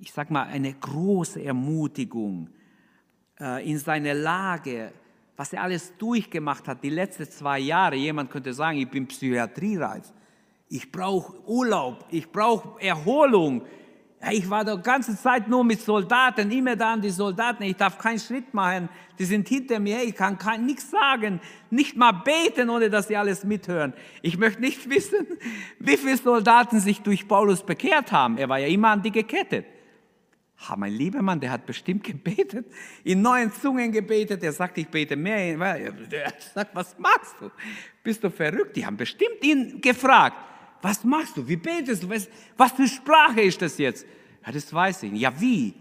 ich 0.00 0.12
sag 0.12 0.30
mal, 0.30 0.44
eine 0.44 0.72
große 0.72 1.42
Ermutigung 1.42 2.50
äh, 3.40 3.68
in 3.68 3.78
seiner 3.78 4.14
Lage, 4.14 4.92
was 5.36 5.52
er 5.52 5.62
alles 5.62 5.96
durchgemacht 5.98 6.66
hat, 6.68 6.82
die 6.82 6.90
letzten 6.90 7.28
zwei 7.28 7.58
Jahre. 7.58 7.96
Jemand 7.96 8.30
könnte 8.30 8.52
sagen, 8.52 8.78
ich 8.78 8.90
bin 8.90 9.06
psychiatriereif, 9.06 10.12
ich 10.68 10.90
brauche 10.90 11.38
Urlaub, 11.46 12.04
ich 12.10 12.30
brauche 12.30 12.80
Erholung, 12.80 13.62
ich 14.32 14.48
war 14.48 14.64
die 14.64 14.82
ganze 14.82 15.16
Zeit 15.16 15.46
nur 15.46 15.62
mit 15.62 15.80
Soldaten, 15.80 16.50
immer 16.50 16.74
da 16.74 16.94
an 16.94 17.00
die 17.00 17.10
Soldaten. 17.10 17.62
Ich 17.62 17.76
darf 17.76 17.98
keinen 17.98 18.18
Schritt 18.18 18.52
machen. 18.54 18.88
Die 19.18 19.24
sind 19.24 19.46
hinter 19.46 19.78
mir. 19.78 20.02
Ich 20.02 20.14
kann 20.14 20.36
nichts 20.64 20.90
sagen, 20.90 21.40
nicht 21.70 21.96
mal 21.96 22.12
beten, 22.12 22.70
ohne 22.70 22.90
dass 22.90 23.08
sie 23.08 23.16
alles 23.16 23.44
mithören. 23.44 23.92
Ich 24.22 24.38
möchte 24.38 24.60
nicht 24.60 24.88
wissen, 24.90 25.26
wie 25.78 25.96
viele 25.96 26.16
Soldaten 26.16 26.80
sich 26.80 27.02
durch 27.02 27.28
Paulus 27.28 27.62
bekehrt 27.62 28.10
haben. 28.10 28.38
Er 28.38 28.48
war 28.48 28.58
ja 28.58 28.66
immer 28.66 28.88
an 28.88 29.02
die 29.02 29.12
gekettet. 29.12 29.66
Mein 30.76 30.92
lieber 30.92 31.22
Mann, 31.22 31.38
der 31.38 31.50
hat 31.50 31.66
bestimmt 31.66 32.02
gebetet, 32.02 32.66
in 33.04 33.22
neuen 33.22 33.52
Zungen 33.52 33.92
gebetet. 33.92 34.42
Er 34.42 34.52
sagt, 34.52 34.78
ich 34.78 34.88
bete 34.88 35.14
mehr. 35.14 35.58
Er 35.58 36.32
sagt, 36.54 36.74
was 36.74 36.98
machst 36.98 37.34
du? 37.40 37.50
Bist 38.02 38.24
du 38.24 38.30
verrückt? 38.30 38.74
Die 38.76 38.84
haben 38.84 38.96
bestimmt 38.96 39.42
ihn 39.42 39.80
gefragt 39.80 40.36
was 40.86 41.04
machst 41.04 41.36
du? 41.36 41.46
Wie 41.48 41.56
betest 41.56 42.02
du? 42.02 42.08
Was, 42.08 42.28
was 42.56 42.72
für 42.72 42.86
Sprache 42.86 43.40
ist 43.40 43.60
das 43.60 43.78
jetzt? 43.78 44.06
Ja, 44.44 44.52
das 44.52 44.72
weiß 44.72 45.02
ich 45.04 45.12
nicht. 45.12 45.22
Ja, 45.22 45.32
wie? 45.40 45.74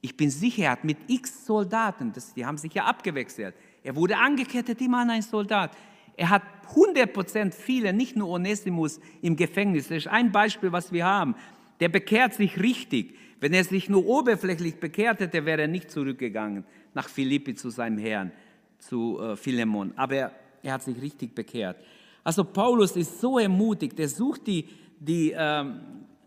Ich 0.00 0.16
bin 0.16 0.30
sicher, 0.30 0.64
er 0.64 0.70
hat 0.72 0.84
mit 0.84 0.96
x 1.08 1.44
Soldaten, 1.44 2.12
das, 2.12 2.32
die 2.32 2.46
haben 2.46 2.56
sich 2.56 2.72
ja 2.72 2.84
abgewechselt. 2.84 3.54
Er 3.82 3.94
wurde 3.94 4.16
angekettet 4.16 4.80
immer 4.80 5.00
an 5.00 5.10
einen 5.10 5.22
Soldat. 5.22 5.76
Er 6.16 6.30
hat 6.30 6.42
100% 6.74 7.52
viele, 7.52 7.92
nicht 7.92 8.16
nur 8.16 8.28
Onesimus 8.28 8.98
im 9.20 9.36
Gefängnis. 9.36 9.88
Das 9.88 9.98
ist 9.98 10.08
ein 10.08 10.32
Beispiel, 10.32 10.72
was 10.72 10.90
wir 10.90 11.04
haben. 11.04 11.34
Der 11.80 11.88
bekehrt 11.88 12.34
sich 12.34 12.58
richtig. 12.58 13.16
Wenn 13.40 13.54
er 13.54 13.64
sich 13.64 13.88
nur 13.88 14.06
oberflächlich 14.06 14.76
bekehrt 14.76 15.20
hätte, 15.20 15.44
wäre 15.46 15.62
er 15.62 15.68
nicht 15.68 15.90
zurückgegangen 15.90 16.64
nach 16.92 17.08
Philippi 17.08 17.54
zu 17.54 17.70
seinem 17.70 17.98
Herrn, 17.98 18.32
zu 18.78 19.18
äh, 19.18 19.36
Philemon. 19.36 19.92
Aber 19.96 20.32
er 20.62 20.72
hat 20.72 20.82
sich 20.82 21.00
richtig 21.00 21.34
bekehrt. 21.34 21.76
Also 22.22 22.44
Paulus 22.44 22.96
ist 22.96 23.18
so 23.20 23.38
ermutigt, 23.38 23.98
er 23.98 24.08
sucht 24.08 24.46
die, 24.46 24.68
die 24.98 25.34
ähm, 25.34 25.80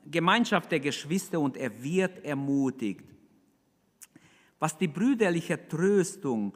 Gemeinschaft 0.10 0.72
der 0.72 0.80
Geschwister 0.80 1.40
und 1.40 1.56
er 1.56 1.72
wird 1.84 2.26
ermutigt. 2.26 3.06
Was 4.60 4.78
die 4.78 4.88
brüderliche 4.88 5.68
Tröstung 5.68 6.54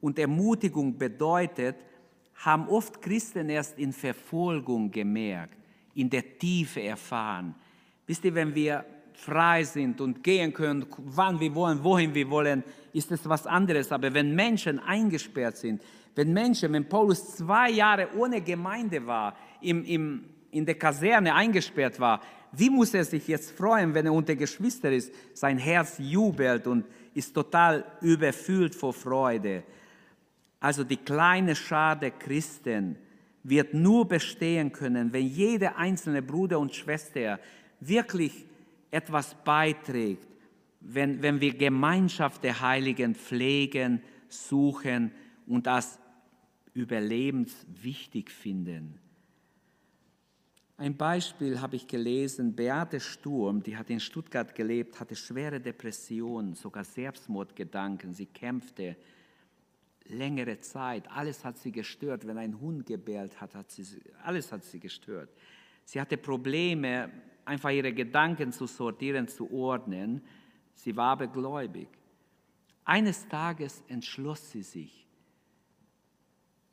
und 0.00 0.18
Ermutigung 0.18 0.98
bedeutet, 0.98 1.76
haben 2.34 2.68
oft 2.68 3.00
Christen 3.00 3.48
erst 3.48 3.78
in 3.78 3.92
Verfolgung 3.92 4.90
gemerkt, 4.90 5.58
in 5.94 6.08
der 6.10 6.38
Tiefe 6.38 6.82
erfahren. 6.82 7.54
Wisst 8.06 8.24
ihr, 8.24 8.34
wenn 8.34 8.54
wir 8.54 8.84
frei 9.14 9.64
sind 9.64 10.00
und 10.00 10.22
gehen 10.22 10.52
können, 10.52 10.86
wann 10.98 11.40
wir 11.40 11.54
wollen, 11.54 11.82
wohin 11.82 12.14
wir 12.14 12.28
wollen, 12.30 12.62
ist 12.92 13.10
es 13.12 13.28
was 13.28 13.46
anderes. 13.46 13.92
Aber 13.92 14.12
wenn 14.12 14.34
Menschen 14.34 14.78
eingesperrt 14.78 15.56
sind, 15.56 15.82
wenn 16.14 16.32
Menschen, 16.32 16.72
wenn 16.72 16.88
Paulus 16.88 17.36
zwei 17.36 17.70
Jahre 17.70 18.08
ohne 18.16 18.40
Gemeinde 18.40 19.06
war, 19.06 19.36
im, 19.60 19.84
im, 19.84 20.24
in 20.50 20.66
der 20.66 20.74
Kaserne 20.74 21.34
eingesperrt 21.34 22.00
war, 22.00 22.20
wie 22.52 22.68
muss 22.68 22.94
er 22.94 23.04
sich 23.04 23.28
jetzt 23.28 23.52
freuen, 23.52 23.94
wenn 23.94 24.06
er 24.06 24.12
unter 24.12 24.34
Geschwister 24.34 24.90
ist? 24.90 25.12
Sein 25.34 25.58
Herz 25.58 25.96
jubelt 25.98 26.66
und 26.66 26.84
ist 27.14 27.32
total 27.32 27.84
überfüllt 28.00 28.74
vor 28.74 28.92
Freude. 28.92 29.62
Also 30.58 30.84
die 30.84 30.96
kleine 30.96 31.54
Schar 31.54 31.96
Christen 31.96 32.96
wird 33.42 33.72
nur 33.72 34.06
bestehen 34.06 34.72
können, 34.72 35.12
wenn 35.12 35.26
jeder 35.26 35.76
einzelne 35.76 36.22
Bruder 36.22 36.58
und 36.58 36.74
Schwester 36.74 37.38
wirklich 37.80 38.46
etwas 38.90 39.34
beiträgt, 39.44 40.26
wenn, 40.80 41.22
wenn 41.22 41.40
wir 41.40 41.54
Gemeinschaft 41.54 42.42
der 42.42 42.60
Heiligen 42.60 43.14
pflegen, 43.14 44.02
suchen 44.28 45.12
und 45.46 45.68
als 45.68 45.98
überlebenswichtig 46.74 48.30
finden. 48.30 48.98
Ein 50.76 50.96
Beispiel 50.96 51.60
habe 51.60 51.76
ich 51.76 51.86
gelesen, 51.86 52.56
Beate 52.56 53.00
Sturm, 53.00 53.62
die 53.62 53.76
hat 53.76 53.90
in 53.90 54.00
Stuttgart 54.00 54.54
gelebt, 54.54 54.98
hatte 54.98 55.14
schwere 55.14 55.60
Depressionen, 55.60 56.54
sogar 56.54 56.84
Selbstmordgedanken. 56.84 58.14
Sie 58.14 58.24
kämpfte 58.24 58.96
längere 60.06 60.58
Zeit, 60.58 61.10
alles 61.10 61.44
hat 61.44 61.58
sie 61.58 61.70
gestört. 61.70 62.26
Wenn 62.26 62.38
ein 62.38 62.58
Hund 62.58 62.86
gebellt 62.86 63.40
hat, 63.42 63.54
hat 63.54 63.70
sie, 63.70 63.84
alles 64.22 64.50
hat 64.52 64.64
sie 64.64 64.80
gestört. 64.80 65.28
Sie 65.84 66.00
hatte 66.00 66.16
Probleme, 66.16 67.10
einfach 67.50 67.70
ihre 67.70 67.92
Gedanken 67.92 68.52
zu 68.52 68.66
sortieren, 68.66 69.28
zu 69.28 69.52
ordnen. 69.52 70.22
Sie 70.74 70.96
war 70.96 71.12
aber 71.12 71.26
gläubig. 71.26 71.88
Eines 72.84 73.28
Tages 73.28 73.84
entschloss 73.88 74.50
sie 74.50 74.62
sich, 74.62 75.06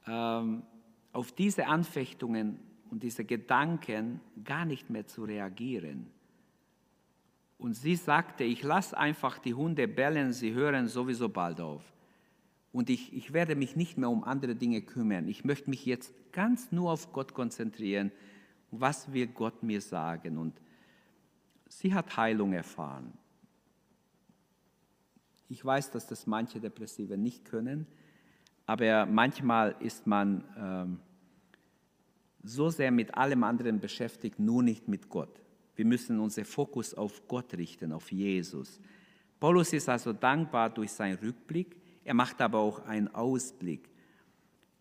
ähm, 0.05 0.63
auf 1.11 1.31
diese 1.31 1.67
Anfechtungen 1.67 2.59
und 2.89 3.03
diese 3.03 3.25
Gedanken 3.25 4.21
gar 4.43 4.65
nicht 4.65 4.89
mehr 4.89 5.05
zu 5.07 5.25
reagieren. 5.25 6.07
Und 7.57 7.73
sie 7.73 7.95
sagte, 7.95 8.43
ich 8.43 8.61
lasse 8.61 8.97
einfach 8.97 9.39
die 9.39 9.53
Hunde 9.53 9.87
bellen, 9.87 10.31
sie 10.31 10.53
hören 10.53 10.87
sowieso 10.87 11.27
bald 11.27 11.59
auf. 11.59 11.83
Und 12.71 12.89
ich, 12.89 13.13
ich 13.13 13.33
werde 13.33 13.55
mich 13.55 13.75
nicht 13.75 13.97
mehr 13.97 14.09
um 14.09 14.23
andere 14.23 14.55
Dinge 14.55 14.81
kümmern. 14.81 15.27
Ich 15.27 15.43
möchte 15.43 15.69
mich 15.69 15.85
jetzt 15.85 16.13
ganz 16.31 16.71
nur 16.71 16.91
auf 16.91 17.11
Gott 17.11 17.33
konzentrieren. 17.33 18.11
Was 18.69 19.11
will 19.11 19.27
Gott 19.27 19.63
mir 19.63 19.81
sagen? 19.81 20.37
Und 20.37 20.53
sie 21.69 21.93
hat 21.93 22.17
Heilung 22.17 22.53
erfahren. 22.53 23.13
Ich 25.49 25.63
weiß, 25.63 25.91
dass 25.91 26.07
das 26.07 26.27
manche 26.27 26.59
Depressive 26.59 27.17
nicht 27.17 27.45
können, 27.45 27.87
aber 28.65 29.05
manchmal 29.05 29.75
ist 29.79 30.05
man 30.05 30.43
ähm, 30.57 30.99
so 32.43 32.69
sehr 32.69 32.91
mit 32.91 33.15
allem 33.15 33.43
anderen 33.43 33.79
beschäftigt, 33.79 34.39
nur 34.39 34.61
nicht 34.61 34.87
mit 34.87 35.09
Gott. 35.09 35.41
Wir 35.75 35.85
müssen 35.85 36.19
unseren 36.19 36.45
Fokus 36.45 36.93
auf 36.93 37.27
Gott 37.27 37.53
richten, 37.53 37.91
auf 37.91 38.11
Jesus. 38.11 38.79
Paulus 39.39 39.71
ist 39.73 39.87
also 39.87 40.11
dankbar 40.11 40.69
durch 40.69 40.91
seinen 40.91 41.17
Rückblick, 41.19 41.77
er 42.03 42.13
macht 42.13 42.41
aber 42.41 42.59
auch 42.59 42.85
einen 42.85 43.13
Ausblick. 43.13 43.89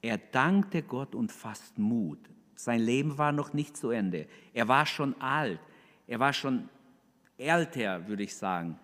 Er 0.01 0.16
dankte 0.16 0.83
Gott 0.83 1.14
und 1.16 1.33
fasst 1.33 1.77
Mut. 1.77 2.20
Sein 2.55 2.81
Leben 2.81 3.18
war 3.18 3.33
noch 3.33 3.53
nicht 3.53 3.77
zu 3.77 3.90
Ende. 3.90 4.29
Er 4.55 4.68
war 4.68 4.87
schon 4.87 5.20
alt. 5.20 5.59
Er 6.07 6.20
war 6.20 6.33
schon 6.33 6.68
älter, 7.38 8.07
würde 8.07 8.22
ich 8.22 8.35
sagen. 8.35 8.79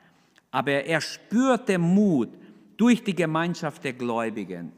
Aber 0.51 0.73
er 0.73 1.01
spürte 1.01 1.79
Mut 1.79 2.29
durch 2.77 3.03
die 3.03 3.15
Gemeinschaft 3.15 3.85
der 3.85 3.93
Gläubigen. 3.93 4.73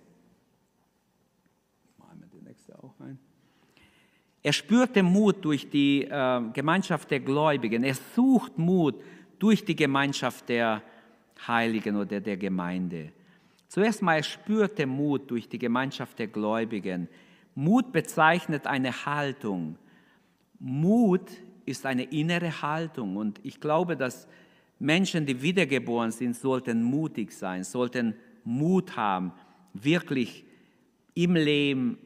Er 4.45 4.53
spürte 4.53 5.03
Mut 5.03 5.43
durch 5.43 5.71
die 5.71 6.03
äh, 6.03 6.41
Gemeinschaft 6.53 7.11
der 7.11 7.21
Gläubigen. 7.21 7.83
Er 7.83 7.95
sucht 7.95 8.59
Mut 8.59 9.01
durch 9.39 9.65
die 9.65 9.75
Gemeinschaft 9.75 10.51
der 10.51 10.83
Heiligen 11.49 11.97
oder 11.97 12.21
der 12.21 12.37
Gemeinde. 12.37 13.11
Zuerst 13.69 14.03
mal, 14.03 14.17
er 14.17 14.23
spürte 14.23 14.87
Mut 14.87 15.31
durch 15.31 15.49
die 15.49 15.59
Gemeinschaft 15.59 16.19
der 16.19 16.27
Gläubigen. 16.27 17.09
Mut 17.55 17.91
bezeichnet 17.91 18.67
eine 18.67 19.07
Haltung. 19.07 19.79
Mut 20.59 21.31
ist 21.67 21.87
eine 21.87 22.05
innere 22.05 22.63
Haltung 22.63 23.17
und 23.17 23.41
ich 23.43 23.61
glaube, 23.61 23.97
dass 23.97 24.27
Menschen, 24.79 25.27
die 25.27 25.41
wiedergeboren 25.41 26.11
sind, 26.11 26.37
sollten 26.37 26.83
mutig 26.83 27.33
sein, 27.33 27.65
sollten 27.65 28.15
Mut 28.45 28.97
haben, 28.97 29.33
wirklich 29.73 30.45
im 31.15 31.35
Leben, 31.35 31.99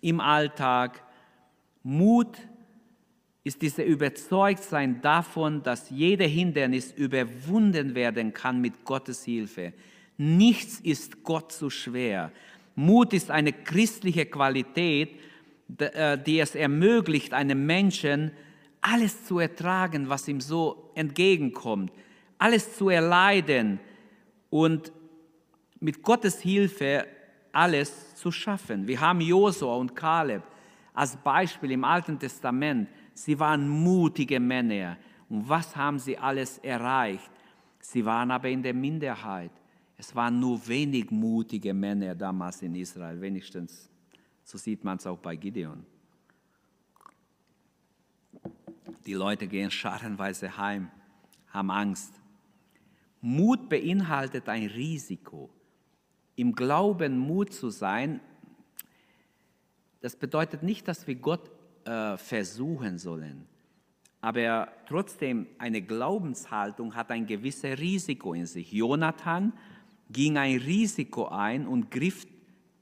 im 0.00 0.20
Alltag. 0.20 1.02
Mut 1.82 2.38
ist 3.44 3.62
dieses 3.62 3.84
Überzeugtsein 3.84 5.00
davon, 5.00 5.62
dass 5.62 5.90
jede 5.90 6.24
Hindernis 6.24 6.92
überwunden 6.92 7.94
werden 7.94 8.32
kann 8.32 8.60
mit 8.60 8.84
Gottes 8.84 9.24
Hilfe. 9.24 9.72
Nichts 10.16 10.80
ist 10.80 11.24
Gott 11.24 11.52
zu 11.52 11.70
schwer. 11.70 12.30
Mut 12.74 13.12
ist 13.12 13.30
eine 13.30 13.52
christliche 13.52 14.26
Qualität, 14.26 15.10
äh, 15.78 16.18
die 16.18 16.40
es 16.40 16.54
ermöglicht, 16.54 17.32
einem 17.32 17.66
Menschen 17.66 18.30
alles 18.80 19.24
zu 19.24 19.38
ertragen, 19.38 20.08
was 20.08 20.26
ihm 20.28 20.40
so 20.40 20.90
entgegenkommt, 20.94 21.92
alles 22.38 22.76
zu 22.76 22.88
erleiden 22.88 23.78
und 24.48 24.92
mit 25.80 26.02
Gottes 26.02 26.40
Hilfe 26.40 27.06
alles 27.52 28.14
zu 28.14 28.30
schaffen. 28.30 28.86
Wir 28.86 29.00
haben 29.00 29.20
Josua 29.20 29.76
und 29.76 29.94
Kaleb 29.94 30.42
als 30.94 31.16
Beispiel 31.16 31.72
im 31.72 31.84
Alten 31.84 32.18
Testament. 32.18 32.88
Sie 33.14 33.38
waren 33.38 33.68
mutige 33.68 34.40
Männer. 34.40 34.96
Und 35.28 35.48
was 35.48 35.74
haben 35.76 35.98
sie 35.98 36.16
alles 36.16 36.58
erreicht? 36.58 37.30
Sie 37.78 38.04
waren 38.04 38.30
aber 38.30 38.48
in 38.48 38.62
der 38.62 38.74
Minderheit. 38.74 39.52
Es 39.96 40.14
waren 40.14 40.40
nur 40.40 40.66
wenig 40.66 41.10
mutige 41.10 41.74
Männer 41.74 42.14
damals 42.14 42.62
in 42.62 42.74
Israel, 42.74 43.20
wenigstens 43.20 43.90
so 44.42 44.58
sieht 44.58 44.82
man 44.82 44.96
es 44.96 45.06
auch 45.06 45.18
bei 45.18 45.36
Gideon. 45.36 45.84
Die 49.06 49.14
Leute 49.14 49.46
gehen 49.46 49.70
scharenweise 49.70 50.56
heim, 50.56 50.90
haben 51.48 51.70
Angst. 51.70 52.14
Mut 53.20 53.68
beinhaltet 53.68 54.48
ein 54.48 54.66
Risiko. 54.66 55.50
Im 56.36 56.54
Glauben 56.54 57.18
Mut 57.18 57.52
zu 57.52 57.70
sein, 57.70 58.20
das 60.00 60.16
bedeutet 60.16 60.62
nicht, 60.62 60.88
dass 60.88 61.06
wir 61.06 61.16
Gott 61.16 61.50
äh, 61.84 62.16
versuchen 62.16 62.98
sollen. 62.98 63.46
Aber 64.22 64.68
trotzdem, 64.86 65.46
eine 65.58 65.82
Glaubenshaltung 65.82 66.94
hat 66.94 67.10
ein 67.10 67.26
gewisses 67.26 67.78
Risiko 67.78 68.34
in 68.34 68.46
sich. 68.46 68.72
Jonathan 68.72 69.52
ging 70.10 70.36
ein 70.36 70.58
Risiko 70.58 71.28
ein 71.28 71.66
und 71.66 71.90
griff 71.90 72.26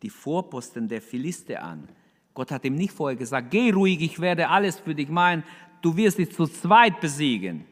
die 0.02 0.10
Vorposten 0.10 0.88
der 0.88 1.02
Philister 1.02 1.62
an. 1.62 1.88
Gott 2.34 2.50
hat 2.52 2.64
ihm 2.64 2.76
nicht 2.76 2.92
vorher 2.92 3.16
gesagt, 3.16 3.50
geh 3.50 3.70
ruhig, 3.70 4.00
ich 4.00 4.20
werde 4.20 4.48
alles 4.48 4.78
für 4.78 4.94
dich 4.94 5.08
meinen, 5.08 5.42
du 5.82 5.96
wirst 5.96 6.16
sie 6.16 6.28
zu 6.28 6.46
zweit 6.46 7.00
besiegen. 7.00 7.64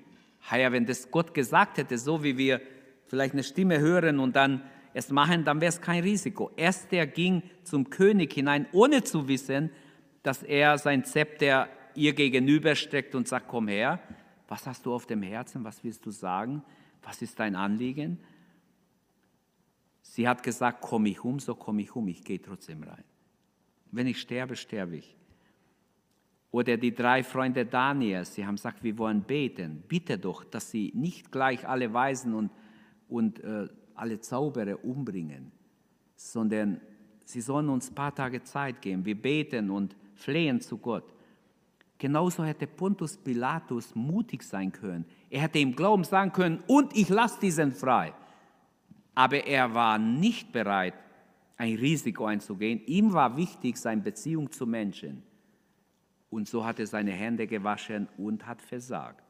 Ja, 0.51 0.71
wenn 0.73 0.87
das 0.87 1.11
Gott 1.11 1.35
gesagt 1.35 1.79
hätte, 1.79 1.99
so 1.99 2.23
wie 2.23 2.38
wir 2.38 2.61
vielleicht 3.07 3.35
eine 3.35 3.42
Stimme 3.42 3.81
hören 3.81 4.19
und 4.19 4.37
dann 4.37 4.62
es 4.95 5.11
machen, 5.11 5.45
dann 5.45 5.61
wäre 5.61 5.69
es 5.69 5.81
kein 5.81 6.03
Risiko. 6.03 6.51
Erst 6.57 6.90
der 6.92 7.07
ging 7.07 7.42
zum 7.64 7.90
König 7.90 8.33
hinein, 8.33 8.66
ohne 8.73 9.05
zu 9.05 9.29
wissen, 9.29 9.71
dass 10.23 10.42
er 10.42 10.79
sein 10.79 11.05
Zepter 11.05 11.69
ihr 11.95 12.14
gegenüberstreckt 12.14 13.14
und 13.14 13.29
sagt, 13.29 13.49
komm 13.49 13.69
her, 13.69 14.01
was 14.49 14.66
hast 14.66 14.87
du 14.87 14.95
auf 14.95 15.07
dem 15.07 15.23
Herzen, 15.23 15.64
was 15.64 15.83
willst 15.85 16.07
du 16.07 16.11
sagen, 16.11 16.62
was 17.03 17.21
ist 17.23 17.38
dein 17.38 17.57
Anliegen? 17.57 18.19
Sie 20.03 20.27
hat 20.27 20.42
gesagt, 20.42 20.81
komme 20.81 21.09
ich 21.11 21.23
um, 21.25 21.40
so 21.40 21.55
komme 21.55 21.83
ich 21.83 21.95
um, 21.95 22.09
ich 22.09 22.25
gehe 22.25 22.40
trotzdem 22.40 22.83
rein. 22.83 23.05
Wenn 23.90 24.07
ich 24.07 24.21
sterbe, 24.21 24.57
sterbe 24.57 24.97
ich. 24.97 25.16
Oder 26.51 26.77
die 26.77 26.95
drei 26.95 27.23
Freunde 27.23 27.67
Daniels, 27.67 28.35
sie 28.35 28.47
haben 28.47 28.57
gesagt, 28.57 28.83
wir 28.83 28.97
wollen 28.99 29.23
beten. 29.23 29.83
Bitte 29.89 30.19
doch, 30.19 30.45
dass 30.45 30.71
sie 30.71 30.93
nicht 30.95 31.31
gleich 31.31 31.67
alle 31.69 31.93
Weisen 31.93 32.35
und, 32.35 32.51
und 33.09 33.43
äh, 33.43 33.69
alle 33.95 34.21
Zauberer 34.21 34.85
umbringen, 34.85 35.53
sondern 36.15 36.81
sie 37.25 37.41
sollen 37.41 37.69
uns 37.69 37.91
ein 37.91 37.95
paar 37.95 38.15
Tage 38.15 38.43
Zeit 38.43 38.81
geben. 38.81 39.05
Wir 39.05 39.21
beten 39.21 39.71
und 39.71 39.97
flehen 40.15 40.61
zu 40.61 40.79
Gott. 40.79 41.13
Genauso 41.99 42.45
hätte 42.45 42.67
Pontus 42.67 43.17
Pilatus 43.17 43.95
mutig 43.95 44.43
sein 44.43 44.71
können. 44.71 45.07
Er 45.31 45.43
hätte 45.43 45.59
im 45.59 45.75
Glauben 45.75 46.05
sagen 46.05 46.33
können, 46.33 46.63
und 46.67 46.95
ich 46.97 47.09
lasse 47.09 47.41
diesen 47.41 47.73
frei. 47.73 48.13
Aber 49.15 49.47
er 49.47 49.73
war 49.73 49.99
nicht 49.99 50.53
bereit, 50.53 50.95
ein 51.57 51.75
Risiko 51.75 52.27
einzugehen. 52.27 52.83
Ihm 52.87 53.15
war 53.15 53.35
wichtig 53.37 53.79
seine 53.79 54.03
Beziehung 54.03 54.51
zu 54.53 54.67
Menschen. 54.67 55.23
Und 56.37 56.46
so 56.46 56.66
hat 56.66 56.79
er 56.79 56.87
seine 56.87 57.12
Hände 57.12 57.46
gewaschen 57.46 58.09
und 58.18 58.46
hat 58.46 58.61
versagt. 58.61 59.25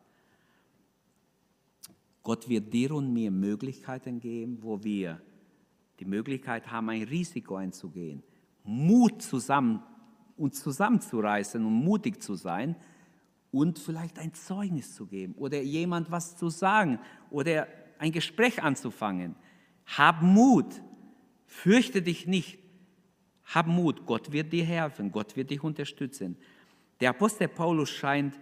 Gott 2.25 2.49
wird 2.49 2.73
dir 2.73 2.90
und 2.90 3.12
mir 3.12 3.31
Möglichkeiten 3.31 4.19
geben, 4.19 4.59
wo 4.61 4.83
wir 4.83 5.23
die 6.01 6.05
Möglichkeit 6.05 6.69
haben, 6.69 6.88
ein 6.90 7.05
Risiko 7.05 7.55
einzugehen, 7.55 8.25
Mut 8.64 9.23
zusammen 9.23 9.85
und 10.37 10.57
zusammenzureißen 10.57 11.64
und 11.64 11.75
mutig 11.75 12.21
zu 12.21 12.35
sein 12.35 12.75
und 13.53 13.79
vielleicht 13.79 14.19
ein 14.19 14.35
Zeugnis 14.35 14.92
zu 14.92 15.07
geben 15.07 15.37
oder 15.37 15.62
jemand 15.62 16.11
was 16.11 16.37
zu 16.37 16.49
sagen 16.49 16.99
oder 17.31 17.69
ein 18.01 18.11
Gespräch 18.11 18.64
anzufangen. 18.64 19.37
Hab 19.97 20.23
Mut, 20.23 20.83
fürchte 21.45 22.03
dich 22.03 22.27
nicht. 22.27 22.59
Hab 23.45 23.69
Mut, 23.69 24.07
Gott 24.07 24.33
wird 24.33 24.53
dir 24.53 24.64
helfen, 24.64 25.12
Gott 25.12 25.37
wird 25.37 25.51
dich 25.51 25.62
unterstützen. 25.62 26.37
Der 27.01 27.11
Apostel 27.11 27.49
Paulus 27.49 27.91
scheint 27.91 28.39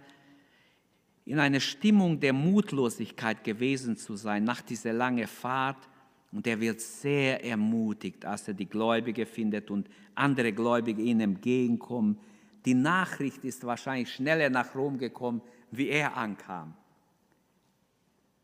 in 1.25 1.39
einer 1.39 1.59
Stimmung 1.59 2.19
der 2.19 2.33
Mutlosigkeit 2.33 3.43
gewesen 3.43 3.97
zu 3.97 4.15
sein 4.15 4.43
nach 4.43 4.61
dieser 4.61 4.93
langen 4.93 5.27
Fahrt. 5.27 5.89
Und 6.31 6.45
er 6.47 6.59
wird 6.59 6.81
sehr 6.81 7.43
ermutigt, 7.43 8.25
als 8.25 8.47
er 8.47 8.53
die 8.53 8.67
Gläubige 8.67 9.25
findet 9.25 9.71
und 9.71 9.89
andere 10.13 10.51
Gläubige 10.51 11.01
ihm 11.01 11.21
entgegenkommen. 11.21 12.19
Die 12.65 12.73
Nachricht 12.73 13.43
ist 13.43 13.63
wahrscheinlich 13.63 14.11
schneller 14.11 14.49
nach 14.49 14.75
Rom 14.75 14.97
gekommen, 14.97 15.41
wie 15.71 15.89
er 15.89 16.15
ankam. 16.15 16.73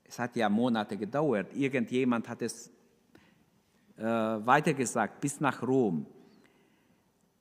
Es 0.04 0.20
hat 0.20 0.36
ja 0.36 0.50
Monate 0.50 0.98
gedauert. 0.98 1.54
Irgendjemand 1.54 2.28
hat 2.28 2.42
es 2.42 2.70
äh, 3.98 4.04
weitergesagt 4.04 5.22
bis 5.22 5.40
nach 5.40 5.62
Rom. 5.62 6.06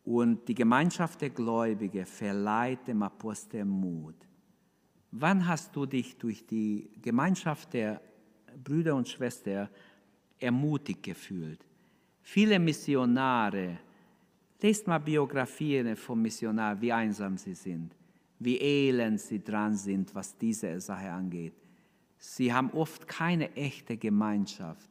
Und 0.05 0.49
die 0.49 0.55
Gemeinschaft 0.55 1.21
der 1.21 1.31
Gläubigen 1.31 2.07
verleiht 2.07 2.87
dem 2.87 3.03
Apostel 3.03 3.65
Mut. 3.65 4.17
Wann 5.13 5.47
hast 5.47 5.75
du 5.75 5.87
dich 5.87 6.17
durch 6.17 6.47
die 6.47 6.89
Gemeinschaft 7.03 7.73
der 7.73 8.01
Brüder 8.63 8.95
und 8.95 9.09
Schwestern 9.09 9.69
ermutigt 10.39 11.03
gefühlt? 11.03 11.67
Viele 12.23 12.59
Missionare, 12.59 13.79
lest 14.61 14.87
mal 14.87 14.99
Biografien 14.99 15.97
von 15.97 16.23
Missionaren, 16.23 16.81
wie 16.81 16.93
einsam 16.93 17.37
sie 17.37 17.55
sind, 17.55 17.97
wie 18.39 18.57
elend 18.57 19.21
sie 19.21 19.43
dran 19.43 19.75
sind, 19.75 20.15
was 20.15 20.37
diese 20.37 20.81
Sache 20.81 21.11
angeht. 21.11 21.55
Sie 22.19 22.53
haben 22.53 22.71
oft 22.71 23.09
keine 23.09 23.53
echte 23.57 23.97
Gemeinschaft. 23.97 24.91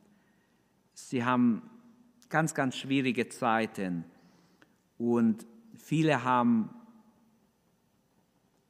Sie 0.94 1.24
haben 1.24 1.62
ganz, 2.28 2.54
ganz 2.54 2.76
schwierige 2.76 3.30
Zeiten. 3.30 4.04
Und 5.00 5.48
viele 5.76 6.24
haben 6.24 6.70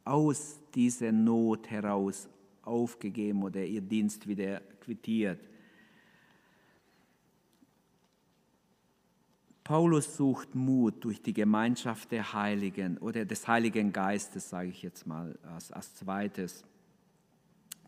aus 0.06 0.60
dieser 0.74 1.12
Not 1.12 1.70
heraus 1.70 2.30
aufgegeben 2.62 3.44
oder 3.44 3.66
ihr 3.66 3.82
Dienst 3.82 4.28
wieder 4.28 4.62
quittiert. 4.80 5.40
Paulus 9.64 10.18
sucht 10.18 10.56
Mut 10.56 11.04
durch 11.04 11.22
die 11.22 11.34
Gemeinschaft 11.34 12.12
der 12.12 12.34
Heiligen 12.34 12.98
oder 13.00 13.26
des 13.26 13.48
Heiligen 13.48 13.92
Geistes, 13.92 14.50
sage 14.50 14.70
ich 14.70 14.82
jetzt 14.82 15.06
mal 15.06 15.38
als, 15.44 15.72
als 15.72 15.96
zweites. 15.96 16.64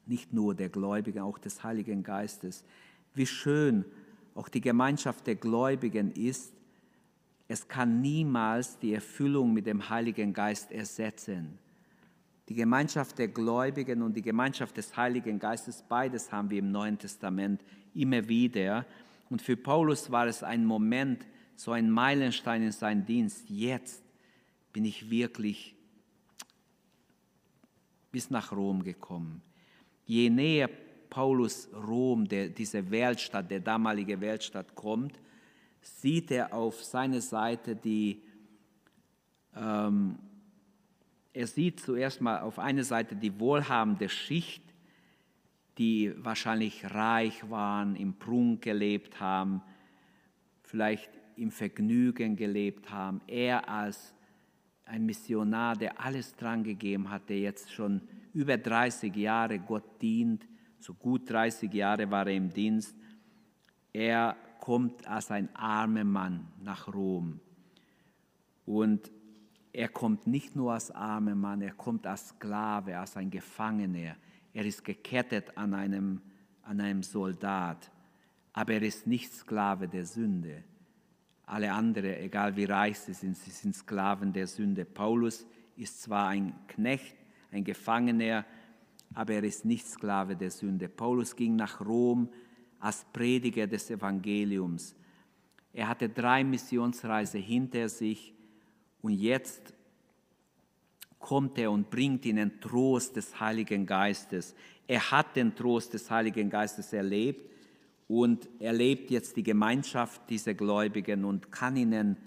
Nicht 0.05 0.33
nur 0.33 0.53
der 0.55 0.69
Gläubigen, 0.69 1.19
auch 1.19 1.37
des 1.37 1.63
Heiligen 1.63 2.03
Geistes. 2.03 2.63
Wie 3.13 3.25
schön 3.25 3.85
auch 4.35 4.49
die 4.49 4.61
Gemeinschaft 4.61 5.25
der 5.27 5.35
Gläubigen 5.35 6.11
ist, 6.11 6.53
es 7.51 7.67
kann 7.67 7.99
niemals 7.99 8.79
die 8.79 8.93
Erfüllung 8.93 9.51
mit 9.51 9.65
dem 9.65 9.89
Heiligen 9.89 10.31
Geist 10.31 10.71
ersetzen. 10.71 11.59
Die 12.47 12.53
Gemeinschaft 12.53 13.17
der 13.19 13.27
Gläubigen 13.27 14.01
und 14.03 14.15
die 14.15 14.21
Gemeinschaft 14.21 14.77
des 14.77 14.95
Heiligen 14.95 15.37
Geistes, 15.37 15.83
beides 15.89 16.31
haben 16.31 16.49
wir 16.49 16.59
im 16.59 16.71
Neuen 16.71 16.97
Testament 16.97 17.61
immer 17.93 18.25
wieder. 18.29 18.85
Und 19.29 19.41
für 19.41 19.57
Paulus 19.57 20.09
war 20.09 20.27
es 20.27 20.43
ein 20.43 20.65
Moment, 20.65 21.25
so 21.57 21.73
ein 21.73 21.91
Meilenstein 21.91 22.63
in 22.63 22.71
seinem 22.71 23.05
Dienst. 23.05 23.49
Jetzt 23.49 24.01
bin 24.71 24.85
ich 24.85 25.09
wirklich 25.09 25.75
bis 28.13 28.29
nach 28.29 28.53
Rom 28.53 28.81
gekommen. 28.81 29.41
Je 30.05 30.29
näher 30.29 30.69
Paulus 31.09 31.67
Rom, 31.73 32.29
der, 32.29 32.47
diese 32.47 32.89
Weltstadt, 32.91 33.51
der 33.51 33.59
damalige 33.59 34.21
Weltstadt 34.21 34.73
kommt, 34.73 35.19
sieht 35.81 36.31
er 36.31 36.53
auf 36.53 36.83
seine 36.83 37.21
Seite 37.21 37.75
die, 37.75 38.21
ähm, 39.55 40.17
er 41.33 41.47
sieht 41.47 41.79
zuerst 41.79 42.21
mal 42.21 42.41
auf 42.41 42.59
einer 42.59 42.83
Seite 42.83 43.15
die 43.15 43.39
wohlhabende 43.39 44.09
Schicht, 44.09 44.63
die 45.77 46.13
wahrscheinlich 46.17 46.85
reich 46.93 47.49
waren, 47.49 47.95
im 47.95 48.13
Prunk 48.13 48.61
gelebt 48.61 49.19
haben, 49.19 49.61
vielleicht 50.61 51.09
im 51.35 51.51
Vergnügen 51.51 52.35
gelebt 52.35 52.91
haben. 52.91 53.21
Er 53.27 53.67
als 53.67 54.13
ein 54.85 55.05
Missionar, 55.05 55.75
der 55.75 55.99
alles 55.99 56.35
dran 56.35 56.63
gegeben 56.63 57.09
hat, 57.09 57.29
der 57.29 57.39
jetzt 57.39 57.71
schon 57.71 58.01
über 58.33 58.57
30 58.57 59.15
Jahre 59.15 59.59
Gott 59.59 60.01
dient, 60.01 60.45
so 60.79 60.93
gut 60.93 61.29
30 61.29 61.73
Jahre 61.73 62.09
war 62.11 62.27
er 62.27 62.35
im 62.35 62.51
Dienst. 62.51 62.95
Er 63.93 64.35
kommt 64.61 65.05
als 65.07 65.31
ein 65.31 65.53
armer 65.55 66.05
Mann 66.05 66.47
nach 66.63 66.87
Rom. 66.93 67.41
Und 68.65 69.11
er 69.73 69.89
kommt 69.89 70.27
nicht 70.27 70.55
nur 70.55 70.73
als 70.73 70.91
armer 70.91 71.35
Mann, 71.35 71.61
er 71.61 71.73
kommt 71.73 72.05
als 72.07 72.29
Sklave, 72.29 72.97
als 72.97 73.17
ein 73.17 73.29
Gefangener. 73.29 74.15
Er 74.53 74.65
ist 74.65 74.85
gekettet 74.85 75.57
an 75.57 75.73
einem, 75.73 76.21
an 76.61 76.79
einem 76.79 77.03
Soldat, 77.03 77.91
aber 78.53 78.73
er 78.73 78.83
ist 78.83 79.07
nicht 79.07 79.33
Sklave 79.33 79.87
der 79.87 80.05
Sünde. 80.05 80.63
Alle 81.45 81.73
anderen, 81.73 82.13
egal 82.17 82.55
wie 82.55 82.65
reich 82.65 82.99
sie 82.99 83.13
sind, 83.13 83.35
sie 83.37 83.51
sind 83.51 83.75
Sklaven 83.75 84.31
der 84.31 84.47
Sünde. 84.47 84.85
Paulus 84.85 85.45
ist 85.75 86.03
zwar 86.03 86.27
ein 86.27 86.53
Knecht, 86.67 87.15
ein 87.51 87.63
Gefangener, 87.63 88.45
aber 89.15 89.33
er 89.33 89.43
ist 89.43 89.65
nicht 89.65 89.87
Sklave 89.87 90.35
der 90.35 90.51
Sünde. 90.51 90.87
Paulus 90.87 91.35
ging 91.35 91.55
nach 91.55 91.81
Rom 91.81 92.29
als 92.81 93.05
Prediger 93.13 93.67
des 93.67 93.89
Evangeliums. 93.89 94.95
Er 95.71 95.87
hatte 95.87 96.09
drei 96.09 96.43
Missionsreisen 96.43 97.41
hinter 97.41 97.87
sich 97.87 98.33
und 99.01 99.13
jetzt 99.13 99.73
kommt 101.19 101.57
er 101.57 101.71
und 101.71 101.89
bringt 101.89 102.25
ihnen 102.25 102.59
Trost 102.59 103.15
des 103.15 103.39
Heiligen 103.39 103.85
Geistes. 103.85 104.55
Er 104.87 105.11
hat 105.11 105.35
den 105.35 105.55
Trost 105.55 105.93
des 105.93 106.09
Heiligen 106.09 106.49
Geistes 106.49 106.91
erlebt 106.91 107.49
und 108.07 108.49
erlebt 108.59 109.11
jetzt 109.11 109.37
die 109.37 109.43
Gemeinschaft 109.43 110.29
dieser 110.29 110.55
Gläubigen 110.55 111.23
und 111.23 111.51
kann 111.51 111.77
ihnen 111.77 112.17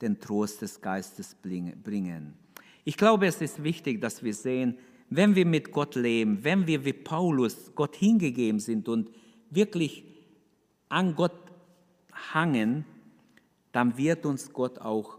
den 0.00 0.18
Trost 0.20 0.62
des 0.62 0.80
Geistes 0.80 1.34
bringen. 1.34 2.34
Ich 2.84 2.96
glaube, 2.96 3.26
es 3.26 3.42
ist 3.42 3.62
wichtig, 3.62 4.00
dass 4.00 4.22
wir 4.22 4.32
sehen, 4.32 4.78
wenn 5.10 5.34
wir 5.34 5.44
mit 5.44 5.72
Gott 5.72 5.96
leben, 5.96 6.42
wenn 6.44 6.66
wir 6.66 6.84
wie 6.84 6.92
Paulus 6.92 7.72
Gott 7.74 7.96
hingegeben 7.96 8.60
sind 8.60 8.88
und 8.88 9.10
wirklich 9.50 10.04
an 10.88 11.14
Gott 11.14 11.32
hangen, 12.32 12.84
dann 13.72 13.96
wird 13.96 14.26
uns 14.26 14.52
Gott 14.52 14.78
auch 14.78 15.18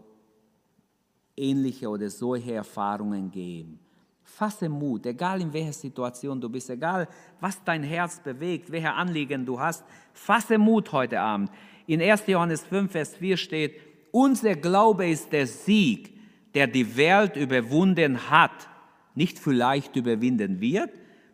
ähnliche 1.36 1.88
oder 1.88 2.10
solche 2.10 2.52
Erfahrungen 2.52 3.30
geben. 3.30 3.78
Fasse 4.22 4.68
Mut, 4.68 5.06
egal 5.06 5.40
in 5.40 5.52
welcher 5.52 5.72
Situation 5.72 6.40
du 6.40 6.48
bist, 6.48 6.70
egal 6.70 7.08
was 7.40 7.62
dein 7.64 7.82
Herz 7.82 8.20
bewegt, 8.20 8.70
welche 8.70 8.92
Anliegen 8.92 9.44
du 9.44 9.58
hast, 9.58 9.84
fasse 10.12 10.58
Mut 10.58 10.92
heute 10.92 11.20
Abend. 11.20 11.50
In 11.86 12.00
1. 12.00 12.26
Johannes 12.26 12.62
5, 12.64 12.92
Vers 12.92 13.16
4 13.16 13.36
steht, 13.36 13.80
unser 14.12 14.54
Glaube 14.54 15.08
ist 15.08 15.32
der 15.32 15.46
Sieg, 15.46 16.14
der 16.54 16.66
die 16.66 16.96
Welt 16.96 17.36
überwunden 17.36 18.30
hat, 18.30 18.68
nicht 19.14 19.38
vielleicht 19.38 19.96
überwinden 19.96 20.60
wird, 20.60 20.90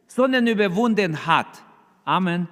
sondern 0.06 0.46
überwunden 0.46 1.26
hat. 1.26 1.62
Amen. 2.04 2.48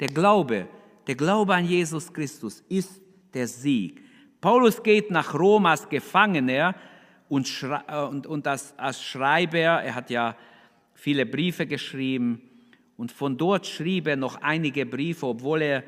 Der 0.00 0.08
Glaube, 0.08 0.68
der 1.06 1.14
Glaube 1.14 1.54
an 1.54 1.64
Jesus 1.64 2.12
Christus 2.12 2.62
ist 2.68 3.00
der 3.32 3.48
Sieg. 3.48 4.02
Paulus 4.40 4.82
geht 4.82 5.10
nach 5.10 5.34
Rom 5.34 5.66
als 5.66 5.88
Gefangener 5.88 6.74
und, 7.28 7.50
äh, 7.62 8.02
und, 8.04 8.26
und 8.26 8.46
als, 8.46 8.78
als 8.78 9.02
Schreiber, 9.02 9.58
er 9.58 9.94
hat 9.94 10.10
ja 10.10 10.36
viele 10.94 11.26
Briefe 11.26 11.66
geschrieben 11.66 12.42
und 12.96 13.12
von 13.12 13.36
dort 13.36 13.66
schrieb 13.66 14.06
er 14.06 14.16
noch 14.16 14.40
einige 14.42 14.86
Briefe, 14.86 15.26
obwohl 15.26 15.62
er 15.62 15.84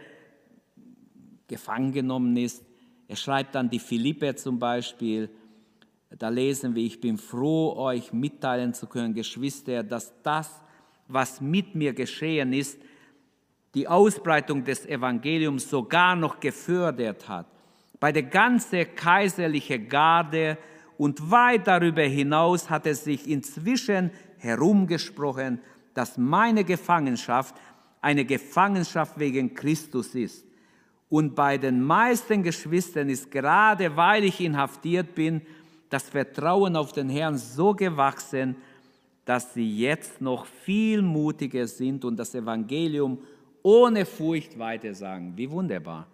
gefangen 1.46 1.92
genommen 1.92 2.36
ist. 2.36 2.64
Er 3.06 3.16
schreibt 3.16 3.54
dann 3.54 3.70
die 3.70 3.78
Philippe 3.78 4.34
zum 4.34 4.58
Beispiel. 4.58 5.30
Da 6.10 6.28
lesen 6.28 6.74
wir, 6.74 6.84
ich 6.84 7.00
bin 7.00 7.18
froh, 7.18 7.74
euch 7.76 8.12
mitteilen 8.12 8.74
zu 8.74 8.86
können, 8.86 9.14
Geschwister, 9.14 9.82
dass 9.82 10.12
das, 10.22 10.62
was 11.06 11.40
mit 11.40 11.74
mir 11.74 11.92
geschehen 11.92 12.52
ist, 12.52 12.78
die 13.74 13.86
Ausbreitung 13.86 14.64
des 14.64 14.86
Evangeliums 14.86 15.68
sogar 15.68 16.16
noch 16.16 16.40
gefördert 16.40 17.28
hat. 17.28 17.46
Bei 18.00 18.12
der 18.12 18.24
ganzen 18.24 18.94
kaiserlichen 18.94 19.88
Garde 19.88 20.56
und 20.96 21.30
weit 21.30 21.66
darüber 21.66 22.02
hinaus 22.02 22.70
hat 22.70 22.86
es 22.86 23.04
sich 23.04 23.28
inzwischen 23.28 24.10
herumgesprochen, 24.38 25.60
dass 25.94 26.16
meine 26.16 26.64
Gefangenschaft 26.64 27.54
eine 28.00 28.24
Gefangenschaft 28.24 29.18
wegen 29.18 29.54
Christus 29.54 30.14
ist. 30.14 30.44
Und 31.08 31.34
bei 31.34 31.58
den 31.58 31.82
meisten 31.82 32.42
Geschwistern 32.42 33.08
ist 33.08 33.30
gerade 33.30 33.96
weil 33.96 34.24
ich 34.24 34.40
inhaftiert 34.40 35.14
bin, 35.14 35.42
das 35.88 36.04
Vertrauen 36.04 36.76
auf 36.76 36.92
den 36.92 37.08
Herrn 37.08 37.38
so 37.38 37.74
gewachsen, 37.74 38.56
dass 39.24 39.54
sie 39.54 39.78
jetzt 39.78 40.20
noch 40.20 40.46
viel 40.46 41.02
mutiger 41.02 41.66
sind 41.66 42.04
und 42.04 42.16
das 42.16 42.34
Evangelium 42.34 43.18
ohne 43.68 44.06
Furcht 44.06 44.58
weitersagen. 44.58 45.36
Wie 45.36 45.50
wunderbar. 45.50 46.06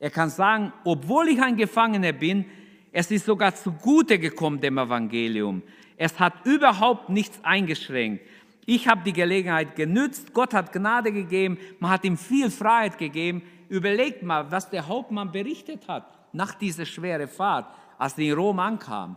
Er 0.00 0.10
kann 0.10 0.30
sagen, 0.30 0.72
obwohl 0.82 1.28
ich 1.28 1.40
ein 1.40 1.56
Gefangener 1.56 2.12
bin, 2.12 2.44
es 2.90 3.08
ist 3.12 3.24
sogar 3.24 3.54
zugute 3.54 4.18
gekommen 4.18 4.60
dem 4.60 4.78
Evangelium. 4.78 5.62
Es 5.96 6.18
hat 6.18 6.44
überhaupt 6.44 7.08
nichts 7.08 7.38
eingeschränkt. 7.44 8.26
Ich 8.66 8.88
habe 8.88 9.02
die 9.04 9.12
Gelegenheit 9.12 9.76
genützt, 9.76 10.34
Gott 10.34 10.52
hat 10.52 10.72
Gnade 10.72 11.12
gegeben, 11.12 11.58
man 11.78 11.92
hat 11.92 12.04
ihm 12.04 12.16
viel 12.16 12.50
Freiheit 12.50 12.98
gegeben. 12.98 13.42
Überlegt 13.68 14.24
mal, 14.24 14.50
was 14.50 14.68
der 14.68 14.88
Hauptmann 14.88 15.30
berichtet 15.30 15.86
hat 15.86 16.04
nach 16.32 16.54
dieser 16.56 16.84
schweren 16.84 17.28
Fahrt, 17.28 17.66
als 17.96 18.18
er 18.18 18.24
in 18.24 18.32
Rom 18.32 18.58
ankam. 18.58 19.16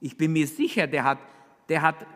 Ich 0.00 0.16
bin 0.16 0.32
mir 0.32 0.46
sicher, 0.46 0.86
der 0.86 1.04
hat, 1.04 1.18
der 1.68 1.82
hat 1.82 2.06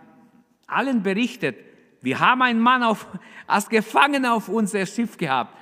allen 0.66 1.02
berichtet, 1.02 1.56
wir 2.02 2.18
haben 2.18 2.42
einen 2.42 2.60
Mann 2.60 2.82
auf, 2.82 3.06
als 3.46 3.68
Gefangener 3.68 4.34
auf 4.34 4.48
unser 4.48 4.84
Schiff 4.86 5.16
gehabt. 5.16 5.56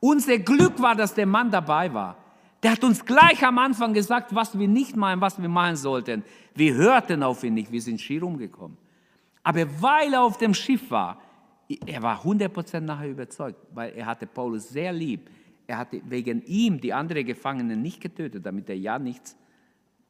Unser 0.00 0.38
Glück 0.38 0.80
war, 0.80 0.96
dass 0.96 1.14
der 1.14 1.26
Mann 1.26 1.50
dabei 1.50 1.92
war. 1.92 2.16
Der 2.62 2.72
hat 2.72 2.84
uns 2.84 3.04
gleich 3.04 3.44
am 3.44 3.58
Anfang 3.58 3.92
gesagt, 3.92 4.34
was 4.34 4.58
wir 4.58 4.68
nicht 4.68 4.96
machen, 4.96 5.20
was 5.20 5.40
wir 5.40 5.48
machen 5.48 5.76
sollten. 5.76 6.24
Wir 6.54 6.74
hörten 6.74 7.22
auf 7.22 7.44
ihn 7.44 7.54
nicht, 7.54 7.70
wir 7.70 7.82
sind 7.82 8.00
schier 8.00 8.22
umgekommen. 8.22 8.78
Aber 9.42 9.66
weil 9.80 10.12
er 10.14 10.22
auf 10.22 10.38
dem 10.38 10.54
Schiff 10.54 10.90
war, 10.90 11.20
er 11.86 12.02
war 12.02 12.22
100% 12.22 12.80
nachher 12.80 13.10
überzeugt, 13.10 13.58
weil 13.74 13.92
er 13.94 14.06
hatte 14.06 14.26
Paulus 14.26 14.68
sehr 14.68 14.92
lieb. 14.92 15.30
Er 15.66 15.78
hatte 15.78 16.00
wegen 16.04 16.42
ihm 16.44 16.80
die 16.80 16.92
anderen 16.92 17.26
Gefangenen 17.26 17.82
nicht 17.82 18.00
getötet, 18.00 18.44
damit 18.44 18.68
er 18.68 18.76
ja 18.76 18.98
nichts 18.98 19.36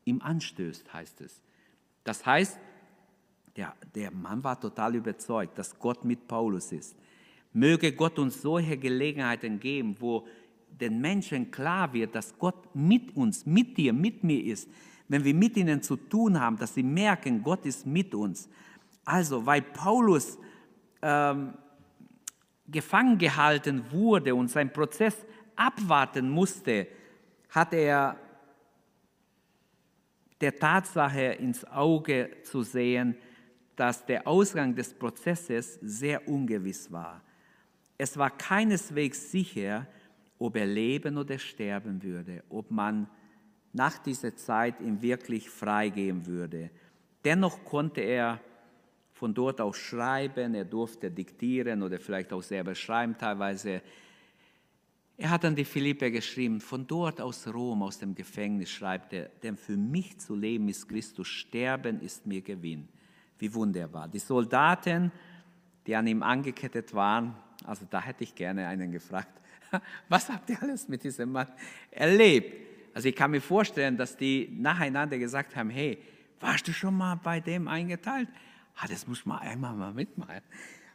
ihm 0.04 0.20
anstößt, 0.20 0.92
heißt 0.92 1.20
es. 1.20 1.40
Das 2.04 2.26
heißt, 2.26 2.58
der, 3.56 3.74
der 3.94 4.10
Mann 4.10 4.42
war 4.42 4.58
total 4.58 4.94
überzeugt, 4.94 5.58
dass 5.58 5.78
Gott 5.78 6.04
mit 6.04 6.26
Paulus 6.26 6.72
ist. 6.72 6.96
Möge 7.52 7.92
Gott 7.92 8.18
uns 8.18 8.40
solche 8.40 8.78
Gelegenheiten 8.78 9.60
geben, 9.60 9.96
wo 9.98 10.26
den 10.68 11.00
Menschen 11.00 11.50
klar 11.50 11.92
wird, 11.92 12.14
dass 12.14 12.38
Gott 12.38 12.74
mit 12.74 13.14
uns, 13.14 13.44
mit 13.44 13.76
dir, 13.76 13.92
mit 13.92 14.24
mir 14.24 14.42
ist. 14.42 14.68
Wenn 15.08 15.22
wir 15.22 15.34
mit 15.34 15.56
ihnen 15.58 15.82
zu 15.82 15.96
tun 15.96 16.40
haben, 16.40 16.56
dass 16.56 16.74
sie 16.74 16.82
merken, 16.82 17.42
Gott 17.42 17.66
ist 17.66 17.86
mit 17.86 18.14
uns. 18.14 18.48
Also, 19.04 19.44
weil 19.44 19.60
Paulus 19.60 20.38
ähm, 21.02 21.52
gefangen 22.66 23.18
gehalten 23.18 23.84
wurde 23.90 24.34
und 24.34 24.48
sein 24.48 24.72
Prozess 24.72 25.26
abwarten 25.54 26.30
musste, 26.30 26.86
hat 27.50 27.74
er 27.74 28.16
der 30.40 30.56
Tatsache 30.58 31.34
ins 31.34 31.64
Auge 31.66 32.30
zu 32.42 32.62
sehen, 32.62 33.16
dass 33.82 34.06
der 34.06 34.28
Ausgang 34.28 34.76
des 34.76 34.94
Prozesses 34.94 35.76
sehr 35.82 36.28
ungewiss 36.28 36.92
war. 36.92 37.20
Es 37.98 38.16
war 38.16 38.30
keineswegs 38.30 39.32
sicher, 39.32 39.88
ob 40.38 40.54
er 40.54 40.66
leben 40.66 41.18
oder 41.18 41.36
sterben 41.36 42.00
würde, 42.00 42.44
ob 42.48 42.70
man 42.70 43.08
nach 43.72 43.98
dieser 43.98 44.36
Zeit 44.36 44.80
ihm 44.80 45.02
wirklich 45.02 45.50
freigeben 45.50 46.26
würde. 46.26 46.70
Dennoch 47.24 47.64
konnte 47.64 48.02
er 48.02 48.40
von 49.14 49.34
dort 49.34 49.60
aus 49.60 49.78
schreiben, 49.78 50.54
er 50.54 50.64
durfte 50.64 51.10
diktieren 51.10 51.82
oder 51.82 51.98
vielleicht 51.98 52.32
auch 52.32 52.42
selber 52.44 52.76
schreiben 52.76 53.18
teilweise. 53.18 53.82
Er 55.16 55.30
hat 55.30 55.44
an 55.44 55.56
die 55.56 55.64
Philippe 55.64 56.12
geschrieben, 56.12 56.60
von 56.60 56.86
dort 56.86 57.20
aus 57.20 57.52
Rom, 57.52 57.82
aus 57.82 57.98
dem 57.98 58.14
Gefängnis 58.14 58.70
schreibt 58.70 59.12
er, 59.12 59.28
denn 59.42 59.56
für 59.56 59.76
mich 59.76 60.20
zu 60.20 60.36
leben 60.36 60.68
ist 60.68 60.88
Christus, 60.88 61.26
sterben 61.26 62.00
ist 62.00 62.24
mir 62.28 62.42
Gewinn. 62.42 62.86
Wie 63.42 63.52
wunderbar. 63.52 64.06
Die 64.06 64.20
Soldaten, 64.20 65.10
die 65.84 65.96
an 65.96 66.06
ihm 66.06 66.22
angekettet 66.22 66.94
waren, 66.94 67.34
also 67.64 67.84
da 67.90 68.00
hätte 68.00 68.22
ich 68.22 68.36
gerne 68.36 68.68
einen 68.68 68.92
gefragt, 68.92 69.32
was 70.08 70.28
habt 70.30 70.48
ihr 70.50 70.62
alles 70.62 70.86
mit 70.86 71.02
diesem 71.02 71.32
Mann 71.32 71.48
erlebt? 71.90 72.94
Also 72.94 73.08
ich 73.08 73.16
kann 73.16 73.32
mir 73.32 73.40
vorstellen, 73.40 73.96
dass 73.96 74.16
die 74.16 74.48
nacheinander 74.56 75.18
gesagt 75.18 75.56
haben, 75.56 75.70
hey, 75.70 75.98
warst 76.38 76.68
du 76.68 76.72
schon 76.72 76.96
mal 76.96 77.16
bei 77.16 77.40
dem 77.40 77.66
eingeteilt? 77.66 78.28
Ah, 78.76 78.86
das 78.86 79.08
muss 79.08 79.26
man 79.26 79.40
einmal 79.40 79.74
mal 79.74 79.92
mitmachen. 79.92 80.42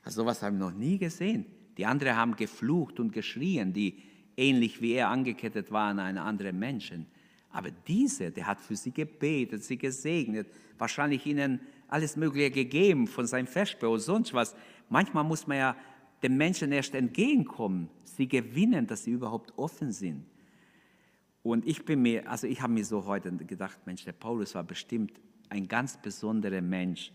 Also 0.06 0.22
sowas 0.22 0.42
haben 0.42 0.58
wir 0.58 0.68
noch 0.68 0.74
nie 0.74 0.98
gesehen. 0.98 1.46
Die 1.76 1.86
anderen 1.86 2.16
haben 2.16 2.38
geflucht 2.38 3.02
und 3.02 3.12
geschrien, 3.12 3.74
die 3.74 4.02
ähnlich 4.38 4.82
wie 4.82 4.94
er 4.94 5.10
angekettet 5.10 5.70
waren 5.74 6.00
an 6.00 6.18
andere 6.18 6.54
Menschen. 6.54 7.08
Aber 7.52 7.72
diese, 7.72 8.32
der 8.32 8.48
hat 8.48 8.62
für 8.62 8.78
sie 8.78 8.92
gebetet, 8.92 9.66
sie 9.66 9.78
gesegnet, 9.78 10.48
wahrscheinlich 10.78 11.26
ihnen 11.26 11.60
alles 11.88 12.16
Mögliche 12.16 12.52
gegeben 12.52 13.08
von 13.08 13.26
seinem 13.28 13.48
Versprechen 13.48 13.94
und 13.94 14.00
sonst 14.00 14.34
was. 14.34 14.56
Manchmal 14.90 15.24
muss 15.24 15.48
man 15.48 15.58
ja 15.58 15.76
den 16.24 16.38
Menschen 16.38 16.72
erst 16.72 16.96
entgegenkommen, 16.96 17.90
sie 18.04 18.28
gewinnen, 18.28 18.88
dass 18.88 19.04
sie 19.04 19.12
überhaupt 19.12 19.58
offen 19.58 19.92
sind. 19.92 20.26
Und 21.44 21.66
ich 21.66 21.86
bin 21.86 22.02
mir, 22.02 22.30
also 22.30 22.48
ich 22.48 22.62
habe 22.62 22.74
mir 22.74 22.84
so 22.84 23.06
heute 23.06 23.32
gedacht, 23.32 23.80
Mensch, 23.86 24.04
der 24.04 24.12
Paulus 24.14 24.56
war 24.56 24.64
bestimmt 24.64 25.14
ein 25.50 25.68
ganz 25.68 25.98
besonderer 25.98 26.62
Mensch 26.62 27.12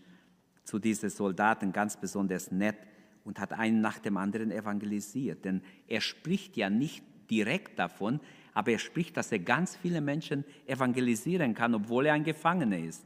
zu 0.63 0.79
diesen 0.79 1.09
Soldaten, 1.09 1.71
ganz 1.71 1.97
besonders 1.97 2.51
nett 2.51 2.77
und 3.25 3.39
hat 3.39 3.53
einen 3.53 3.81
nach 3.81 3.99
dem 3.99 4.17
anderen 4.17 4.51
evangelisiert. 4.51 5.45
Denn 5.45 5.61
er 5.87 6.01
spricht 6.01 6.57
ja 6.57 6.69
nicht 6.69 7.03
direkt 7.29 7.77
davon, 7.77 8.19
aber 8.53 8.71
er 8.71 8.79
spricht, 8.79 9.17
dass 9.17 9.31
er 9.31 9.39
ganz 9.39 9.75
viele 9.75 10.01
Menschen 10.01 10.45
evangelisieren 10.65 11.53
kann, 11.53 11.75
obwohl 11.75 12.05
er 12.05 12.13
ein 12.13 12.23
Gefangener 12.23 12.79
ist. 12.79 13.05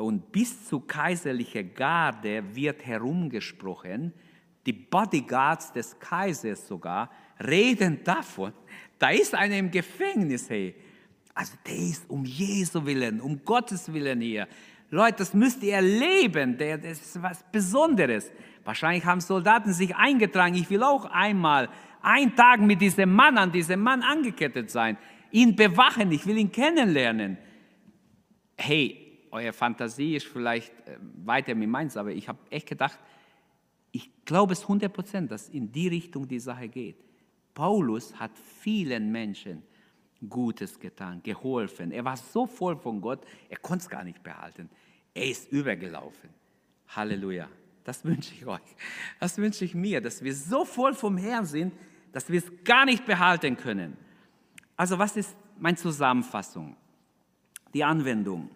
Und 0.00 0.32
bis 0.32 0.66
zu 0.66 0.80
kaiserlicher 0.80 1.62
Garde 1.62 2.42
wird 2.54 2.84
herumgesprochen, 2.86 4.12
die 4.66 4.72
Bodyguards 4.72 5.72
des 5.72 5.98
Kaisers 5.98 6.66
sogar 6.66 7.10
reden 7.46 8.02
davon, 8.04 8.52
da 8.98 9.10
ist 9.10 9.34
einer 9.34 9.56
im 9.56 9.70
Gefängnis, 9.70 10.50
hey. 10.50 10.74
Also 11.34 11.54
der 11.66 11.76
ist 11.76 12.10
um 12.10 12.24
Jesu 12.24 12.84
Willen, 12.84 13.20
um 13.20 13.42
Gottes 13.44 13.90
Willen 13.92 14.20
hier. 14.20 14.46
Leute, 14.90 15.18
das 15.18 15.32
müsst 15.32 15.62
ihr 15.62 15.74
erleben, 15.74 16.58
das 16.58 17.00
ist 17.00 17.22
was 17.22 17.44
Besonderes. 17.50 18.30
Wahrscheinlich 18.64 19.04
haben 19.04 19.20
Soldaten 19.20 19.72
sich 19.72 19.94
eingetragen, 19.96 20.54
ich 20.54 20.68
will 20.68 20.82
auch 20.82 21.06
einmal 21.06 21.70
einen 22.02 22.34
Tag 22.34 22.60
mit 22.60 22.80
diesem 22.80 23.14
Mann 23.14 23.38
an 23.38 23.52
diesem 23.52 23.80
Mann 23.80 24.02
angekettet 24.02 24.70
sein, 24.70 24.98
ihn 25.30 25.56
bewachen, 25.56 26.10
ich 26.12 26.26
will 26.26 26.36
ihn 26.36 26.52
kennenlernen. 26.52 27.38
Hey, 28.56 29.09
eure 29.30 29.52
Fantasie 29.52 30.16
ist 30.16 30.26
vielleicht 30.26 30.72
äh, 30.86 30.96
weiter 31.24 31.58
wie 31.58 31.66
meins, 31.66 31.96
aber 31.96 32.10
ich 32.10 32.28
habe 32.28 32.38
echt 32.50 32.68
gedacht, 32.68 32.98
ich 33.92 34.10
glaube 34.24 34.52
es 34.52 34.62
100 34.62 34.92
Prozent, 34.92 35.30
dass 35.30 35.48
in 35.48 35.72
die 35.72 35.88
Richtung 35.88 36.26
die 36.28 36.38
Sache 36.38 36.68
geht. 36.68 36.96
Paulus 37.54 38.14
hat 38.18 38.32
vielen 38.60 39.10
Menschen 39.10 39.62
Gutes 40.28 40.78
getan, 40.78 41.22
geholfen. 41.22 41.92
Er 41.92 42.04
war 42.04 42.16
so 42.16 42.46
voll 42.46 42.76
von 42.76 43.00
Gott, 43.00 43.24
er 43.48 43.56
konnte 43.56 43.84
es 43.84 43.88
gar 43.88 44.04
nicht 44.04 44.22
behalten. 44.22 44.68
Er 45.14 45.28
ist 45.28 45.50
übergelaufen. 45.50 46.30
Halleluja. 46.88 47.48
Das 47.84 48.04
wünsche 48.04 48.34
ich 48.34 48.46
euch. 48.46 48.60
Das 49.18 49.38
wünsche 49.38 49.64
ich 49.64 49.74
mir, 49.74 50.00
dass 50.00 50.22
wir 50.22 50.34
so 50.34 50.64
voll 50.64 50.94
vom 50.94 51.16
Herrn 51.16 51.46
sind, 51.46 51.72
dass 52.12 52.28
wir 52.28 52.38
es 52.38 52.64
gar 52.64 52.84
nicht 52.84 53.06
behalten 53.06 53.56
können. 53.56 53.96
Also 54.76 54.98
was 54.98 55.16
ist 55.16 55.34
meine 55.58 55.76
Zusammenfassung? 55.76 56.76
Die 57.72 57.84
Anwendung. 57.84 58.50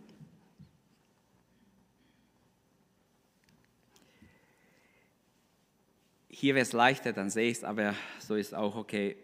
Hier 6.45 6.55
wäre 6.55 6.65
es 6.65 6.75
leichter, 6.75 7.15
dann 7.15 7.31
sehe 7.31 7.51
ich 7.51 7.57
es, 7.57 7.65
aber 7.65 7.95
so 8.19 8.35
ist 8.35 8.55
auch 8.55 8.77
okay. 8.77 9.17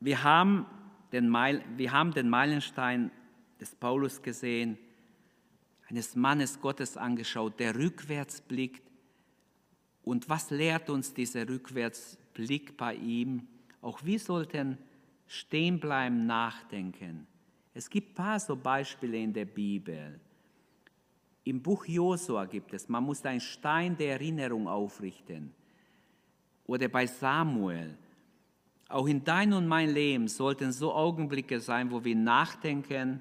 Wir 0.00 0.22
haben 0.22 0.66
den, 1.12 1.30
Meil, 1.30 1.64
wir 1.78 1.92
haben 1.92 2.12
den 2.12 2.28
Meilenstein 2.28 3.10
des 3.58 3.74
Paulus 3.74 4.20
gesehen, 4.20 4.76
eines 5.88 6.16
Mannes 6.16 6.60
Gottes 6.60 6.98
angeschaut, 6.98 7.58
der 7.58 7.74
rückwärts 7.74 8.42
blickt. 8.42 8.82
Und 10.02 10.28
was 10.28 10.50
lehrt 10.50 10.90
uns 10.90 11.14
dieser 11.14 11.48
Rückwärtsblick 11.48 12.76
bei 12.76 12.96
ihm? 12.96 13.48
Auch 13.80 14.04
wir 14.04 14.18
sollten 14.18 14.76
stehen 15.26 15.80
bleiben, 15.80 16.26
nachdenken. 16.26 17.26
Es 17.72 17.88
gibt 17.88 18.10
ein 18.10 18.14
paar 18.16 18.40
so 18.40 18.56
Beispiele 18.56 19.16
in 19.16 19.32
der 19.32 19.46
Bibel. 19.46 20.20
Im 21.44 21.62
Buch 21.62 21.86
Josua 21.86 22.44
gibt 22.44 22.74
es, 22.74 22.90
man 22.90 23.04
muss 23.04 23.24
einen 23.24 23.40
Stein 23.40 23.96
der 23.96 24.12
Erinnerung 24.12 24.68
aufrichten 24.68 25.54
oder 26.70 26.88
bei 26.88 27.04
Samuel. 27.04 27.98
Auch 28.88 29.08
in 29.08 29.24
dein 29.24 29.52
und 29.52 29.66
mein 29.66 29.90
Leben 29.90 30.28
sollten 30.28 30.70
so 30.70 30.94
Augenblicke 30.94 31.58
sein, 31.58 31.90
wo 31.90 32.04
wir 32.04 32.14
nachdenken, 32.14 33.20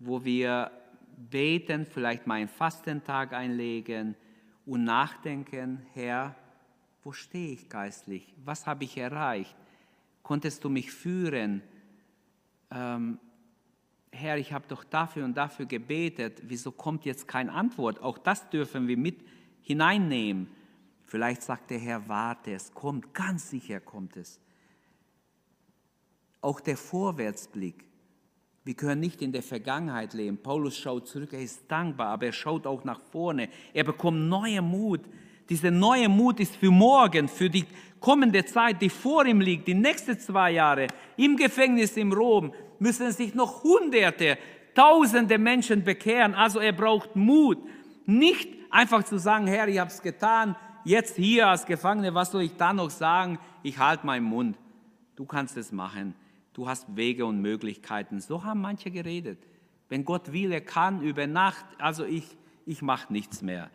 wo 0.00 0.24
wir 0.24 0.72
beten, 1.16 1.86
vielleicht 1.86 2.26
mal 2.26 2.34
einen 2.34 2.48
Fastentag 2.48 3.32
einlegen 3.32 4.16
und 4.64 4.82
nachdenken, 4.82 5.86
Herr, 5.94 6.34
wo 7.04 7.12
stehe 7.12 7.52
ich 7.52 7.68
geistlich? 7.68 8.34
Was 8.44 8.66
habe 8.66 8.82
ich 8.82 8.98
erreicht? 8.98 9.54
Konntest 10.24 10.64
du 10.64 10.68
mich 10.68 10.90
führen? 10.90 11.62
Ähm, 12.72 13.20
Herr, 14.10 14.38
ich 14.38 14.52
habe 14.52 14.66
doch 14.66 14.82
dafür 14.82 15.24
und 15.24 15.36
dafür 15.36 15.66
gebetet. 15.66 16.42
Wieso 16.42 16.72
kommt 16.72 17.04
jetzt 17.04 17.28
keine 17.28 17.52
Antwort? 17.52 18.00
Auch 18.00 18.18
das 18.18 18.50
dürfen 18.50 18.88
wir 18.88 18.96
mit 18.96 19.24
hineinnehmen. 19.62 20.48
Vielleicht 21.06 21.42
sagt 21.42 21.70
der 21.70 21.78
Herr, 21.78 22.08
warte, 22.08 22.52
es 22.52 22.74
kommt, 22.74 23.14
ganz 23.14 23.50
sicher 23.50 23.80
kommt 23.80 24.16
es. 24.16 24.40
Auch 26.40 26.60
der 26.60 26.76
Vorwärtsblick. 26.76 27.84
Wir 28.64 28.74
können 28.74 29.00
nicht 29.00 29.22
in 29.22 29.32
der 29.32 29.42
Vergangenheit 29.42 30.12
leben. 30.12 30.38
Paulus 30.38 30.76
schaut 30.76 31.06
zurück, 31.06 31.32
er 31.32 31.40
ist 31.40 31.62
dankbar, 31.68 32.08
aber 32.08 32.26
er 32.26 32.32
schaut 32.32 32.66
auch 32.66 32.82
nach 32.82 33.00
vorne. 33.00 33.48
Er 33.72 33.84
bekommt 33.84 34.28
neuen 34.28 34.64
Mut. 34.64 35.02
Dieser 35.48 35.70
neue 35.70 36.08
Mut 36.08 36.40
ist 36.40 36.56
für 36.56 36.72
morgen, 36.72 37.28
für 37.28 37.48
die 37.48 37.64
kommende 38.00 38.44
Zeit, 38.44 38.82
die 38.82 38.90
vor 38.90 39.24
ihm 39.24 39.40
liegt, 39.40 39.68
die 39.68 39.74
nächsten 39.74 40.18
zwei 40.18 40.50
Jahre. 40.50 40.88
Im 41.16 41.36
Gefängnis 41.36 41.96
in 41.96 42.12
Rom 42.12 42.52
müssen 42.80 43.12
sich 43.12 43.34
noch 43.34 43.62
Hunderte, 43.62 44.36
Tausende 44.76 45.38
Menschen 45.38 45.84
bekehren. 45.84 46.34
Also 46.34 46.60
er 46.60 46.72
braucht 46.72 47.16
Mut. 47.16 47.58
Nicht 48.04 48.50
einfach 48.70 49.04
zu 49.04 49.18
sagen, 49.18 49.46
Herr, 49.46 49.68
ich 49.68 49.78
habe 49.78 49.90
es 49.90 50.02
getan, 50.02 50.54
jetzt 50.86 51.16
hier 51.16 51.48
als 51.48 51.66
Gefangene, 51.66 52.14
was 52.14 52.30
soll 52.30 52.42
ich 52.42 52.56
da 52.56 52.72
noch 52.72 52.90
sagen? 52.90 53.38
Ich 53.62 53.78
halte 53.78 54.06
meinen 54.06 54.24
Mund. 54.24 54.56
Du 55.16 55.26
kannst 55.26 55.56
es 55.56 55.72
machen. 55.72 56.14
Du 56.52 56.68
hast 56.68 56.96
Wege 56.96 57.26
und 57.26 57.40
Möglichkeiten. 57.40 58.20
So 58.20 58.44
haben 58.44 58.60
manche 58.60 58.90
geredet. 58.90 59.38
Wenn 59.88 60.04
Gott 60.04 60.32
will, 60.32 60.52
er 60.52 60.60
kann 60.60 61.02
über 61.02 61.26
Nacht, 61.26 61.64
also 61.78 62.04
ich, 62.04 62.36
ich 62.64 62.82
mache 62.82 63.12
nichts 63.12 63.42
mehr. 63.42 63.70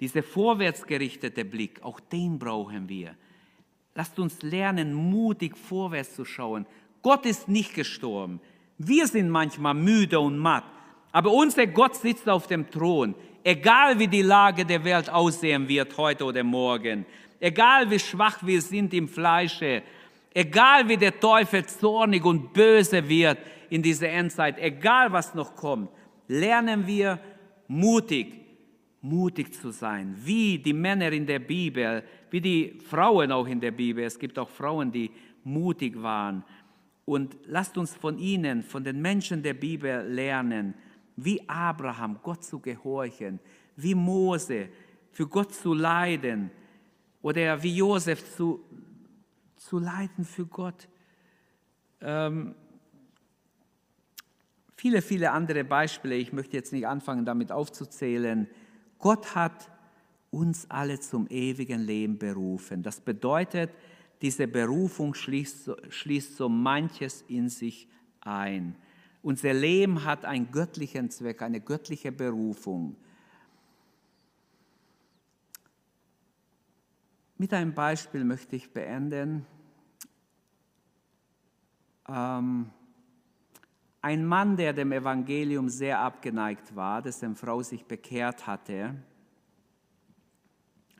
Dieser 0.00 0.22
vorwärtsgerichtete 0.22 1.44
Blick, 1.44 1.82
auch 1.82 2.00
den 2.00 2.38
brauchen 2.38 2.88
wir. 2.88 3.14
Lasst 3.94 4.18
uns 4.18 4.42
lernen, 4.42 4.92
mutig 4.92 5.56
vorwärts 5.56 6.14
zu 6.14 6.24
schauen. 6.24 6.66
Gott 7.02 7.24
ist 7.24 7.48
nicht 7.48 7.74
gestorben. 7.74 8.40
Wir 8.78 9.06
sind 9.06 9.30
manchmal 9.30 9.74
müde 9.74 10.20
und 10.20 10.38
matt, 10.38 10.64
Aber 11.16 11.32
unser 11.32 11.66
Gott 11.66 11.96
sitzt 11.96 12.28
auf 12.28 12.46
dem 12.46 12.68
Thron. 12.68 13.14
Egal 13.42 13.98
wie 13.98 14.06
die 14.06 14.20
Lage 14.20 14.66
der 14.66 14.84
Welt 14.84 15.08
aussehen 15.08 15.66
wird 15.66 15.96
heute 15.96 16.26
oder 16.26 16.44
morgen, 16.44 17.06
egal 17.40 17.90
wie 17.90 17.98
schwach 17.98 18.40
wir 18.42 18.60
sind 18.60 18.92
im 18.92 19.08
Fleische, 19.08 19.82
egal 20.34 20.86
wie 20.90 20.98
der 20.98 21.18
Teufel 21.18 21.64
zornig 21.64 22.22
und 22.22 22.52
böse 22.52 23.08
wird 23.08 23.38
in 23.70 23.82
dieser 23.82 24.10
Endzeit, 24.10 24.58
egal 24.58 25.10
was 25.10 25.34
noch 25.34 25.56
kommt, 25.56 25.88
lernen 26.28 26.86
wir 26.86 27.18
mutig, 27.66 28.34
mutig 29.00 29.54
zu 29.54 29.70
sein, 29.70 30.14
wie 30.22 30.58
die 30.58 30.74
Männer 30.74 31.10
in 31.12 31.24
der 31.24 31.38
Bibel, 31.38 32.02
wie 32.30 32.42
die 32.42 32.78
Frauen 32.90 33.32
auch 33.32 33.46
in 33.46 33.58
der 33.58 33.70
Bibel. 33.70 34.04
Es 34.04 34.18
gibt 34.18 34.38
auch 34.38 34.50
Frauen, 34.50 34.92
die 34.92 35.10
mutig 35.44 36.02
waren. 36.02 36.44
Und 37.06 37.38
lasst 37.46 37.78
uns 37.78 37.94
von 37.94 38.18
ihnen, 38.18 38.62
von 38.62 38.84
den 38.84 39.00
Menschen 39.00 39.42
der 39.42 39.54
Bibel 39.54 40.06
lernen, 40.06 40.74
wie 41.16 41.48
Abraham 41.48 42.18
Gott 42.22 42.44
zu 42.44 42.60
gehorchen, 42.60 43.40
wie 43.74 43.94
Mose 43.94 44.68
für 45.10 45.26
Gott 45.26 45.54
zu 45.54 45.72
leiden 45.72 46.50
oder 47.22 47.62
wie 47.62 47.76
Josef 47.76 48.34
zu, 48.36 48.60
zu 49.56 49.78
leiden 49.78 50.24
für 50.24 50.46
Gott. 50.46 50.88
Ähm, 52.00 52.54
viele, 54.76 55.00
viele 55.00 55.32
andere 55.32 55.64
Beispiele, 55.64 56.16
ich 56.16 56.32
möchte 56.32 56.56
jetzt 56.56 56.72
nicht 56.72 56.86
anfangen 56.86 57.24
damit 57.24 57.50
aufzuzählen. 57.50 58.46
Gott 58.98 59.34
hat 59.34 59.70
uns 60.30 60.70
alle 60.70 61.00
zum 61.00 61.26
ewigen 61.28 61.80
Leben 61.80 62.18
berufen. 62.18 62.82
Das 62.82 63.00
bedeutet, 63.00 63.70
diese 64.22 64.46
Berufung 64.46 65.14
schließt, 65.14 65.70
schließt 65.88 66.36
so 66.36 66.48
manches 66.48 67.22
in 67.28 67.48
sich 67.48 67.88
ein. 68.20 68.76
Unser 69.26 69.54
Leben 69.54 70.04
hat 70.04 70.24
einen 70.24 70.52
göttlichen 70.52 71.10
Zweck, 71.10 71.42
eine 71.42 71.60
göttliche 71.60 72.12
Berufung. 72.12 72.94
Mit 77.36 77.52
einem 77.52 77.74
Beispiel 77.74 78.22
möchte 78.22 78.54
ich 78.54 78.72
beenden. 78.72 79.44
Ähm, 82.08 82.70
ein 84.00 84.24
Mann, 84.24 84.56
der 84.56 84.72
dem 84.72 84.92
Evangelium 84.92 85.70
sehr 85.70 85.98
abgeneigt 85.98 86.76
war, 86.76 87.02
dessen 87.02 87.34
Frau 87.34 87.64
sich 87.64 87.84
bekehrt 87.84 88.46
hatte, 88.46 88.94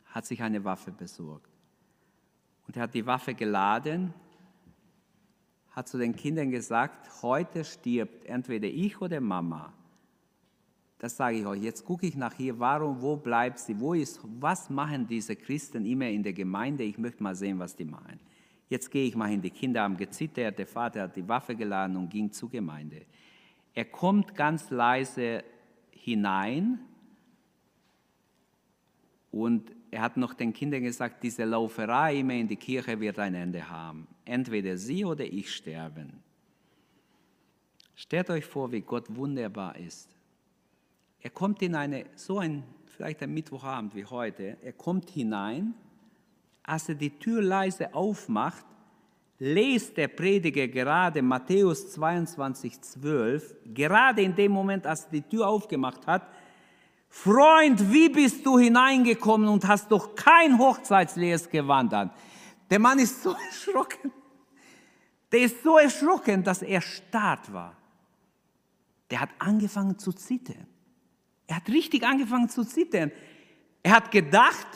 hat 0.07 0.27
sich 0.27 0.43
eine 0.43 0.65
Waffe 0.65 0.91
besorgt. 0.91 1.53
Und 2.67 2.77
er 2.77 2.83
hat 2.83 2.95
die 2.95 3.07
Waffe 3.07 3.35
geladen, 3.35 4.13
hat 5.77 5.89
zu 5.89 5.99
den 5.99 6.17
Kindern 6.17 6.51
gesagt, 6.51 7.23
heute 7.23 7.63
stirbt 7.63 8.25
entweder 8.25 8.67
ich 8.67 8.99
oder 9.03 9.21
Mama. 9.21 9.75
Das 10.99 11.19
sage 11.19 11.37
ich 11.37 11.47
euch. 11.47 11.63
Jetzt 11.63 11.85
gucke 11.85 12.07
ich 12.07 12.17
nach 12.17 12.33
hier, 12.33 12.59
warum, 12.59 13.03
wo 13.03 13.17
bleibt 13.17 13.59
sie, 13.59 13.79
wo 13.79 13.93
ist, 13.93 14.19
was 14.41 14.71
machen 14.71 15.07
diese 15.07 15.37
Christen 15.37 15.85
immer 15.85 16.09
in 16.09 16.23
der 16.23 16.33
Gemeinde? 16.33 16.83
Ich 16.83 16.97
möchte 16.97 17.23
mal 17.23 17.37
sehen, 17.37 17.59
was 17.59 17.77
die 17.77 17.85
machen. 17.85 18.19
Jetzt 18.71 18.91
gehe 18.91 19.07
ich 19.07 19.15
mal 19.15 19.29
hin. 19.29 19.43
Die 19.43 19.51
Kinder 19.51 19.83
haben 19.83 19.99
gezittert, 19.99 20.59
der 20.59 20.67
Vater 20.67 21.03
hat 21.03 21.17
die 21.17 21.29
Waffe 21.29 21.55
geladen 21.55 21.97
und 21.99 22.09
ging 22.09 22.33
zur 22.33 22.49
Gemeinde. 22.49 23.03
Er 23.75 23.85
kommt 23.85 24.35
ganz 24.35 24.71
leise 24.71 25.45
hinein 25.91 26.79
und 29.31 29.76
er 29.91 30.03
hat 30.03 30.17
noch 30.17 30.35
den 30.35 30.53
Kindern 30.53 30.83
gesagt, 30.83 31.23
diese 31.23 31.45
Lauferei 31.45 32.17
immer 32.17 32.35
in 32.35 32.49
die 32.49 32.57
Kirche 32.57 32.99
wird 32.99 33.19
ein 33.19 33.35
Ende 33.35 33.69
haben. 33.69 34.07
Entweder 34.25 34.77
sie 34.77 35.05
oder 35.05 35.25
ich 35.25 35.55
sterben. 35.55 36.23
Stellt 37.95 38.29
euch 38.31 38.45
vor, 38.45 38.71
wie 38.73 38.83
Gott 38.83 39.05
wunderbar 39.15 39.77
ist. 39.77 40.11
Er 41.21 41.31
kommt 41.31 41.63
in 41.63 41.75
eine, 41.75 42.05
so 42.15 42.39
ein, 42.39 42.63
vielleicht 42.87 43.23
ein 43.23 43.33
Mittwochabend 43.33 43.95
wie 43.95 44.05
heute, 44.05 44.59
er 44.63 44.73
kommt 44.73 45.11
hinein, 45.11 45.75
als 46.63 46.89
er 46.89 46.95
die 46.95 47.19
Tür 47.19 47.43
leise 47.43 47.95
aufmacht, 47.95 48.65
lest 49.39 49.97
der 49.97 50.09
Prediger 50.09 50.69
gerade 50.69 51.23
Matthäus 51.23 51.93
22, 51.93 52.81
12, 52.81 53.55
gerade 53.75 54.23
in 54.23 54.35
dem 54.35 54.53
Moment, 54.53 54.87
als 54.87 55.05
er 55.05 55.13
die 55.13 55.23
Tür 55.23 55.49
aufgemacht 55.49 56.07
hat, 56.07 56.29
Freund, 57.09 57.93
wie 57.93 58.09
bist 58.09 58.45
du 58.45 58.59
hineingekommen 58.59 59.49
und 59.49 59.67
hast 59.67 59.91
doch 59.91 60.15
kein 60.15 60.59
Hochzeitsleers 60.59 61.49
gewandert? 61.49 62.13
Der 62.71 62.79
Mann 62.79 62.99
ist 62.99 63.23
so 63.23 63.31
erschrocken. 63.49 64.13
Der 65.33 65.41
ist 65.41 65.63
so 65.63 65.79
erschrocken, 65.79 66.45
dass 66.45 66.63
er 66.63 66.81
starrt 66.81 67.53
war. 67.53 67.77
Der 69.11 69.21
hat 69.21 69.31
angefangen 69.39 69.99
zu 69.99 70.13
zittern. 70.13 70.67
Er 71.47 71.57
hat 71.57 71.69
richtig 71.69 72.05
angefangen 72.05 72.49
zu 72.49 72.65
zittern. 72.65 73.13
Er 73.83 73.93
hat 73.93 74.11
gedacht, 74.11 74.67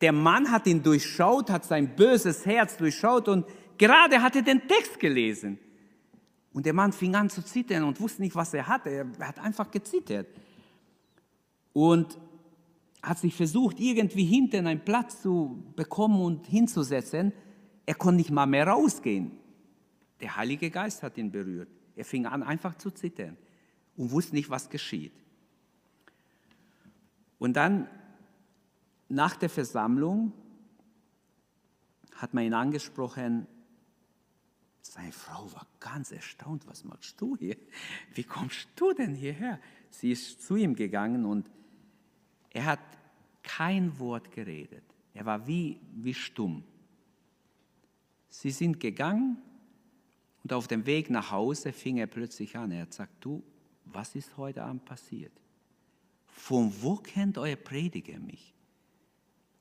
der 0.00 0.12
Mann 0.12 0.50
hat 0.50 0.66
ihn 0.66 0.82
durchschaut, 0.82 1.50
hat 1.50 1.64
sein 1.64 1.96
böses 1.96 2.46
Herz 2.46 2.76
durchschaut 2.76 3.28
und 3.28 3.46
gerade 3.76 4.22
hat 4.22 4.36
er 4.36 4.42
den 4.42 4.66
Text 4.66 5.00
gelesen. 5.00 5.58
Und 6.52 6.66
der 6.66 6.72
Mann 6.72 6.92
fing 6.92 7.14
an 7.14 7.30
zu 7.30 7.44
zittern 7.44 7.84
und 7.84 8.00
wusste 8.00 8.22
nicht, 8.22 8.34
was 8.34 8.54
er 8.54 8.66
hatte. 8.66 8.90
Er 8.90 9.26
hat 9.26 9.38
einfach 9.38 9.70
gezittert 9.70 10.26
und 11.78 12.18
hat 13.04 13.18
sich 13.18 13.36
versucht, 13.36 13.78
irgendwie 13.78 14.24
hinten 14.24 14.66
einen 14.66 14.84
Platz 14.84 15.22
zu 15.22 15.62
bekommen 15.76 16.20
und 16.20 16.44
hinzusetzen. 16.48 17.32
Er 17.86 17.94
konnte 17.94 18.16
nicht 18.16 18.32
mal 18.32 18.46
mehr 18.46 18.66
rausgehen. 18.66 19.30
Der 20.18 20.36
Heilige 20.36 20.70
Geist 20.72 21.04
hat 21.04 21.16
ihn 21.16 21.30
berührt. 21.30 21.68
Er 21.94 22.04
fing 22.04 22.26
an, 22.26 22.42
einfach 22.42 22.74
zu 22.74 22.90
zittern 22.90 23.36
und 23.96 24.10
wusste 24.10 24.34
nicht, 24.34 24.50
was 24.50 24.68
geschieht. 24.68 25.12
Und 27.38 27.54
dann, 27.54 27.86
nach 29.08 29.36
der 29.36 29.48
Versammlung, 29.48 30.32
hat 32.16 32.34
man 32.34 32.42
ihn 32.42 32.54
angesprochen. 32.54 33.46
Seine 34.82 35.12
Frau 35.12 35.48
war 35.54 35.68
ganz 35.78 36.10
erstaunt. 36.10 36.66
Was 36.66 36.82
machst 36.82 37.20
du 37.20 37.36
hier? 37.36 37.56
Wie 38.14 38.24
kommst 38.24 38.66
du 38.74 38.92
denn 38.92 39.14
hierher? 39.14 39.60
Sie 39.90 40.10
ist 40.10 40.42
zu 40.42 40.56
ihm 40.56 40.74
gegangen 40.74 41.24
und 41.24 41.48
er 42.50 42.64
hat 42.64 42.80
kein 43.42 43.98
Wort 43.98 44.30
geredet. 44.30 44.84
Er 45.14 45.24
war 45.26 45.46
wie, 45.46 45.80
wie 45.94 46.14
stumm. 46.14 46.62
Sie 48.28 48.50
sind 48.50 48.78
gegangen 48.78 49.38
und 50.42 50.52
auf 50.52 50.68
dem 50.68 50.86
Weg 50.86 51.10
nach 51.10 51.30
Hause 51.30 51.72
fing 51.72 51.96
er 51.96 52.06
plötzlich 52.06 52.56
an. 52.56 52.70
Er 52.70 52.82
hat 52.82 52.90
gesagt, 52.90 53.12
du, 53.20 53.42
was 53.84 54.14
ist 54.14 54.36
heute 54.36 54.62
Abend 54.62 54.84
passiert? 54.84 55.32
Von 56.26 56.72
wo 56.80 56.96
kennt 56.96 57.36
euer 57.38 57.56
Prediger 57.56 58.18
mich? 58.18 58.54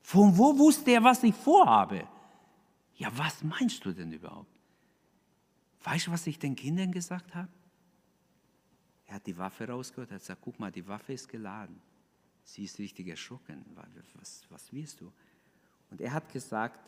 Von 0.01 0.37
wo 0.37 0.57
wusste 0.57 0.91
er, 0.91 1.03
was 1.03 1.23
ich 1.23 1.35
vorhabe? 1.35 2.07
Ja, 2.95 3.09
was 3.17 3.43
meinst 3.43 3.83
du 3.83 3.91
denn 3.91 4.11
überhaupt? 4.11 4.59
Weißt 5.83 6.07
du, 6.07 6.11
was 6.11 6.27
ich 6.27 6.39
den 6.39 6.55
Kindern 6.55 6.91
gesagt 6.91 7.33
habe? 7.35 7.49
Er 9.05 9.15
hat 9.15 9.27
die 9.27 9.37
Waffe 9.37 9.67
rausgeholt, 9.67 10.09
er 10.11 10.15
hat 10.15 10.21
gesagt, 10.21 10.41
guck 10.41 10.59
mal, 10.59 10.71
die 10.71 10.87
Waffe 10.87 11.13
ist 11.13 11.27
geladen. 11.29 11.81
Sie 12.47 12.63
ist 12.63 12.79
richtig 12.79 13.09
erschrocken. 13.09 13.65
Was, 14.15 14.45
was 14.49 14.71
wirst 14.71 15.01
du? 15.01 15.11
Und 15.91 15.99
er 15.99 16.13
hat 16.13 16.31
gesagt, 16.31 16.79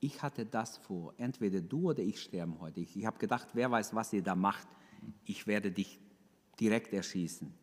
ich 0.00 0.20
hatte 0.20 0.44
das 0.44 0.78
vor. 0.78 1.14
Entweder 1.18 1.60
du 1.60 1.90
oder 1.90 2.02
ich 2.02 2.20
sterben 2.20 2.58
heute. 2.58 2.80
Ich, 2.80 2.96
ich 2.96 3.06
habe 3.06 3.18
gedacht, 3.18 3.46
wer 3.52 3.70
weiß, 3.70 3.94
was 3.94 4.12
ihr 4.12 4.22
da 4.22 4.34
macht. 4.34 4.66
Ich 5.24 5.46
werde 5.46 5.70
dich 5.70 6.00
direkt 6.58 6.92
erschießen. 6.92 7.54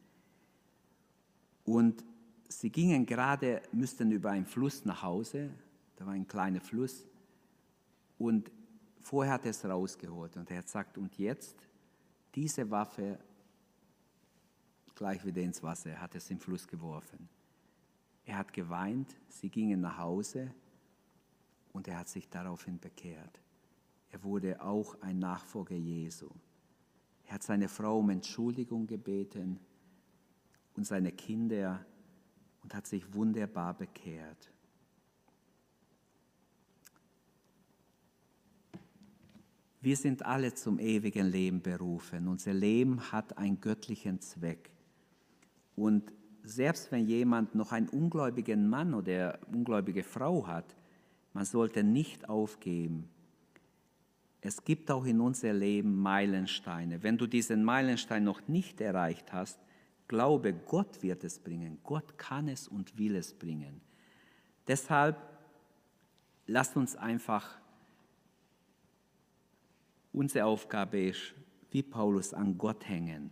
Und 1.66 2.05
sie 2.47 2.70
gingen 2.70 3.05
gerade, 3.05 3.62
müssten 3.74 4.10
über 4.10 4.30
einen 4.30 4.45
Fluss 4.45 4.86
nach 4.86 5.03
Hause. 5.03 5.49
Da 5.97 6.05
war 6.05 6.14
ein 6.14 6.28
kleiner 6.28 6.62
Fluss. 6.62 7.05
Und 8.18 8.49
vorher 9.01 9.34
hat 9.34 9.43
er 9.43 9.51
es 9.51 9.66
rausgeholt. 9.66 10.38
Und 10.38 10.49
er 10.51 10.60
hat 10.60 10.66
gesagt, 10.68 10.97
und 10.97 11.18
jetzt, 11.18 11.68
diese 12.34 12.72
Waffe 12.72 13.20
gleich 14.97 15.23
wieder 15.23 15.41
ins 15.41 15.63
Wasser. 15.63 15.91
Er 15.91 16.01
hat 16.01 16.15
es 16.15 16.29
im 16.29 16.39
Fluss 16.39 16.67
geworfen. 16.67 17.29
Er 18.25 18.37
hat 18.37 18.51
geweint, 18.51 19.15
sie 19.29 19.49
gingen 19.49 19.79
nach 19.79 19.97
Hause 19.97 20.53
und 21.71 21.87
er 21.87 21.99
hat 21.99 22.09
sich 22.09 22.27
daraufhin 22.27 22.79
bekehrt. 22.79 23.39
Er 24.09 24.23
wurde 24.23 24.61
auch 24.61 24.99
ein 25.01 25.19
Nachfolger 25.19 25.75
Jesu. 25.75 26.29
Er 27.25 27.35
hat 27.35 27.43
seine 27.43 27.69
Frau 27.69 27.99
um 27.99 28.09
Entschuldigung 28.09 28.87
gebeten 28.87 29.59
und 30.75 30.85
seine 30.85 31.11
Kinder 31.11 31.85
und 32.63 32.73
hat 32.73 32.87
sich 32.87 33.13
wunderbar 33.13 33.73
bekehrt. 33.73 34.51
Wir 39.79 39.95
sind 39.95 40.25
alle 40.25 40.53
zum 40.53 40.79
ewigen 40.79 41.27
Leben 41.27 41.61
berufen. 41.61 42.27
Unser 42.27 42.53
Leben 42.53 43.11
hat 43.11 43.37
einen 43.37 43.61
göttlichen 43.61 44.19
Zweck. 44.19 44.71
Und 45.78 46.11
selbst 46.43 46.91
wenn 46.91 47.07
jemand 47.07 47.55
noch 47.55 47.71
einen 47.71 47.88
ungläubigen 47.88 48.67
Mann 48.67 48.93
oder 48.93 49.39
ungläubige 49.53 50.03
Frau 50.03 50.47
hat, 50.47 50.75
man 51.34 51.45
sollte 51.45 51.84
nicht 51.84 52.28
aufgeben. 52.28 53.09
es 54.41 54.63
gibt 54.63 54.89
auch 54.91 55.05
in 55.05 55.19
unser 55.19 55.53
Leben 55.53 55.95
Meilensteine. 55.97 57.03
Wenn 57.03 57.17
du 57.17 57.28
diesen 57.28 57.63
Meilenstein 57.63 58.23
noch 58.23 58.47
nicht 58.47 58.82
erreicht 58.82 59.34
hast, 59.34 59.59
glaube, 60.07 60.53
Gott 60.53 61.03
wird 61.03 61.23
es 61.23 61.38
bringen. 61.39 61.80
Gott 61.84 62.17
kann 62.17 62.47
es 62.47 62.67
und 62.67 62.97
will 62.97 63.15
es 63.15 63.34
bringen. 63.34 63.82
Deshalb 64.67 65.17
lasst 66.45 66.75
uns 66.78 66.95
einfach, 66.95 67.59
unsere 70.13 70.45
Aufgabe 70.45 71.01
ist, 71.01 71.36
wie 71.71 71.84
Paulus 71.84 72.34
an 72.34 72.57
Gott 72.57 72.88
hängen. 72.88 73.32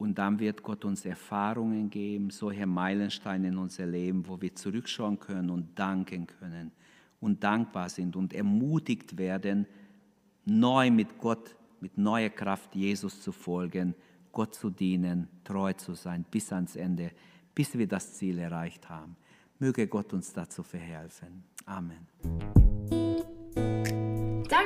Und 0.00 0.18
dann 0.18 0.38
wird 0.38 0.62
Gott 0.62 0.86
uns 0.86 1.04
Erfahrungen 1.04 1.90
geben, 1.90 2.30
solche 2.30 2.64
Meilensteine 2.64 3.48
in 3.48 3.58
unser 3.58 3.84
Leben, 3.84 4.26
wo 4.26 4.40
wir 4.40 4.54
zurückschauen 4.54 5.20
können 5.20 5.50
und 5.50 5.78
danken 5.78 6.26
können 6.26 6.72
und 7.20 7.44
dankbar 7.44 7.90
sind 7.90 8.16
und 8.16 8.32
ermutigt 8.32 9.18
werden, 9.18 9.66
neu 10.46 10.90
mit 10.90 11.18
Gott, 11.18 11.54
mit 11.82 11.98
neuer 11.98 12.30
Kraft 12.30 12.74
Jesus 12.74 13.20
zu 13.20 13.30
folgen, 13.30 13.94
Gott 14.32 14.54
zu 14.54 14.70
dienen, 14.70 15.28
treu 15.44 15.74
zu 15.74 15.92
sein 15.92 16.24
bis 16.30 16.50
ans 16.50 16.76
Ende, 16.76 17.10
bis 17.54 17.76
wir 17.76 17.86
das 17.86 18.14
Ziel 18.14 18.38
erreicht 18.38 18.88
haben. 18.88 19.16
Möge 19.58 19.86
Gott 19.86 20.14
uns 20.14 20.32
dazu 20.32 20.62
verhelfen. 20.62 21.44
Amen. 21.66 22.69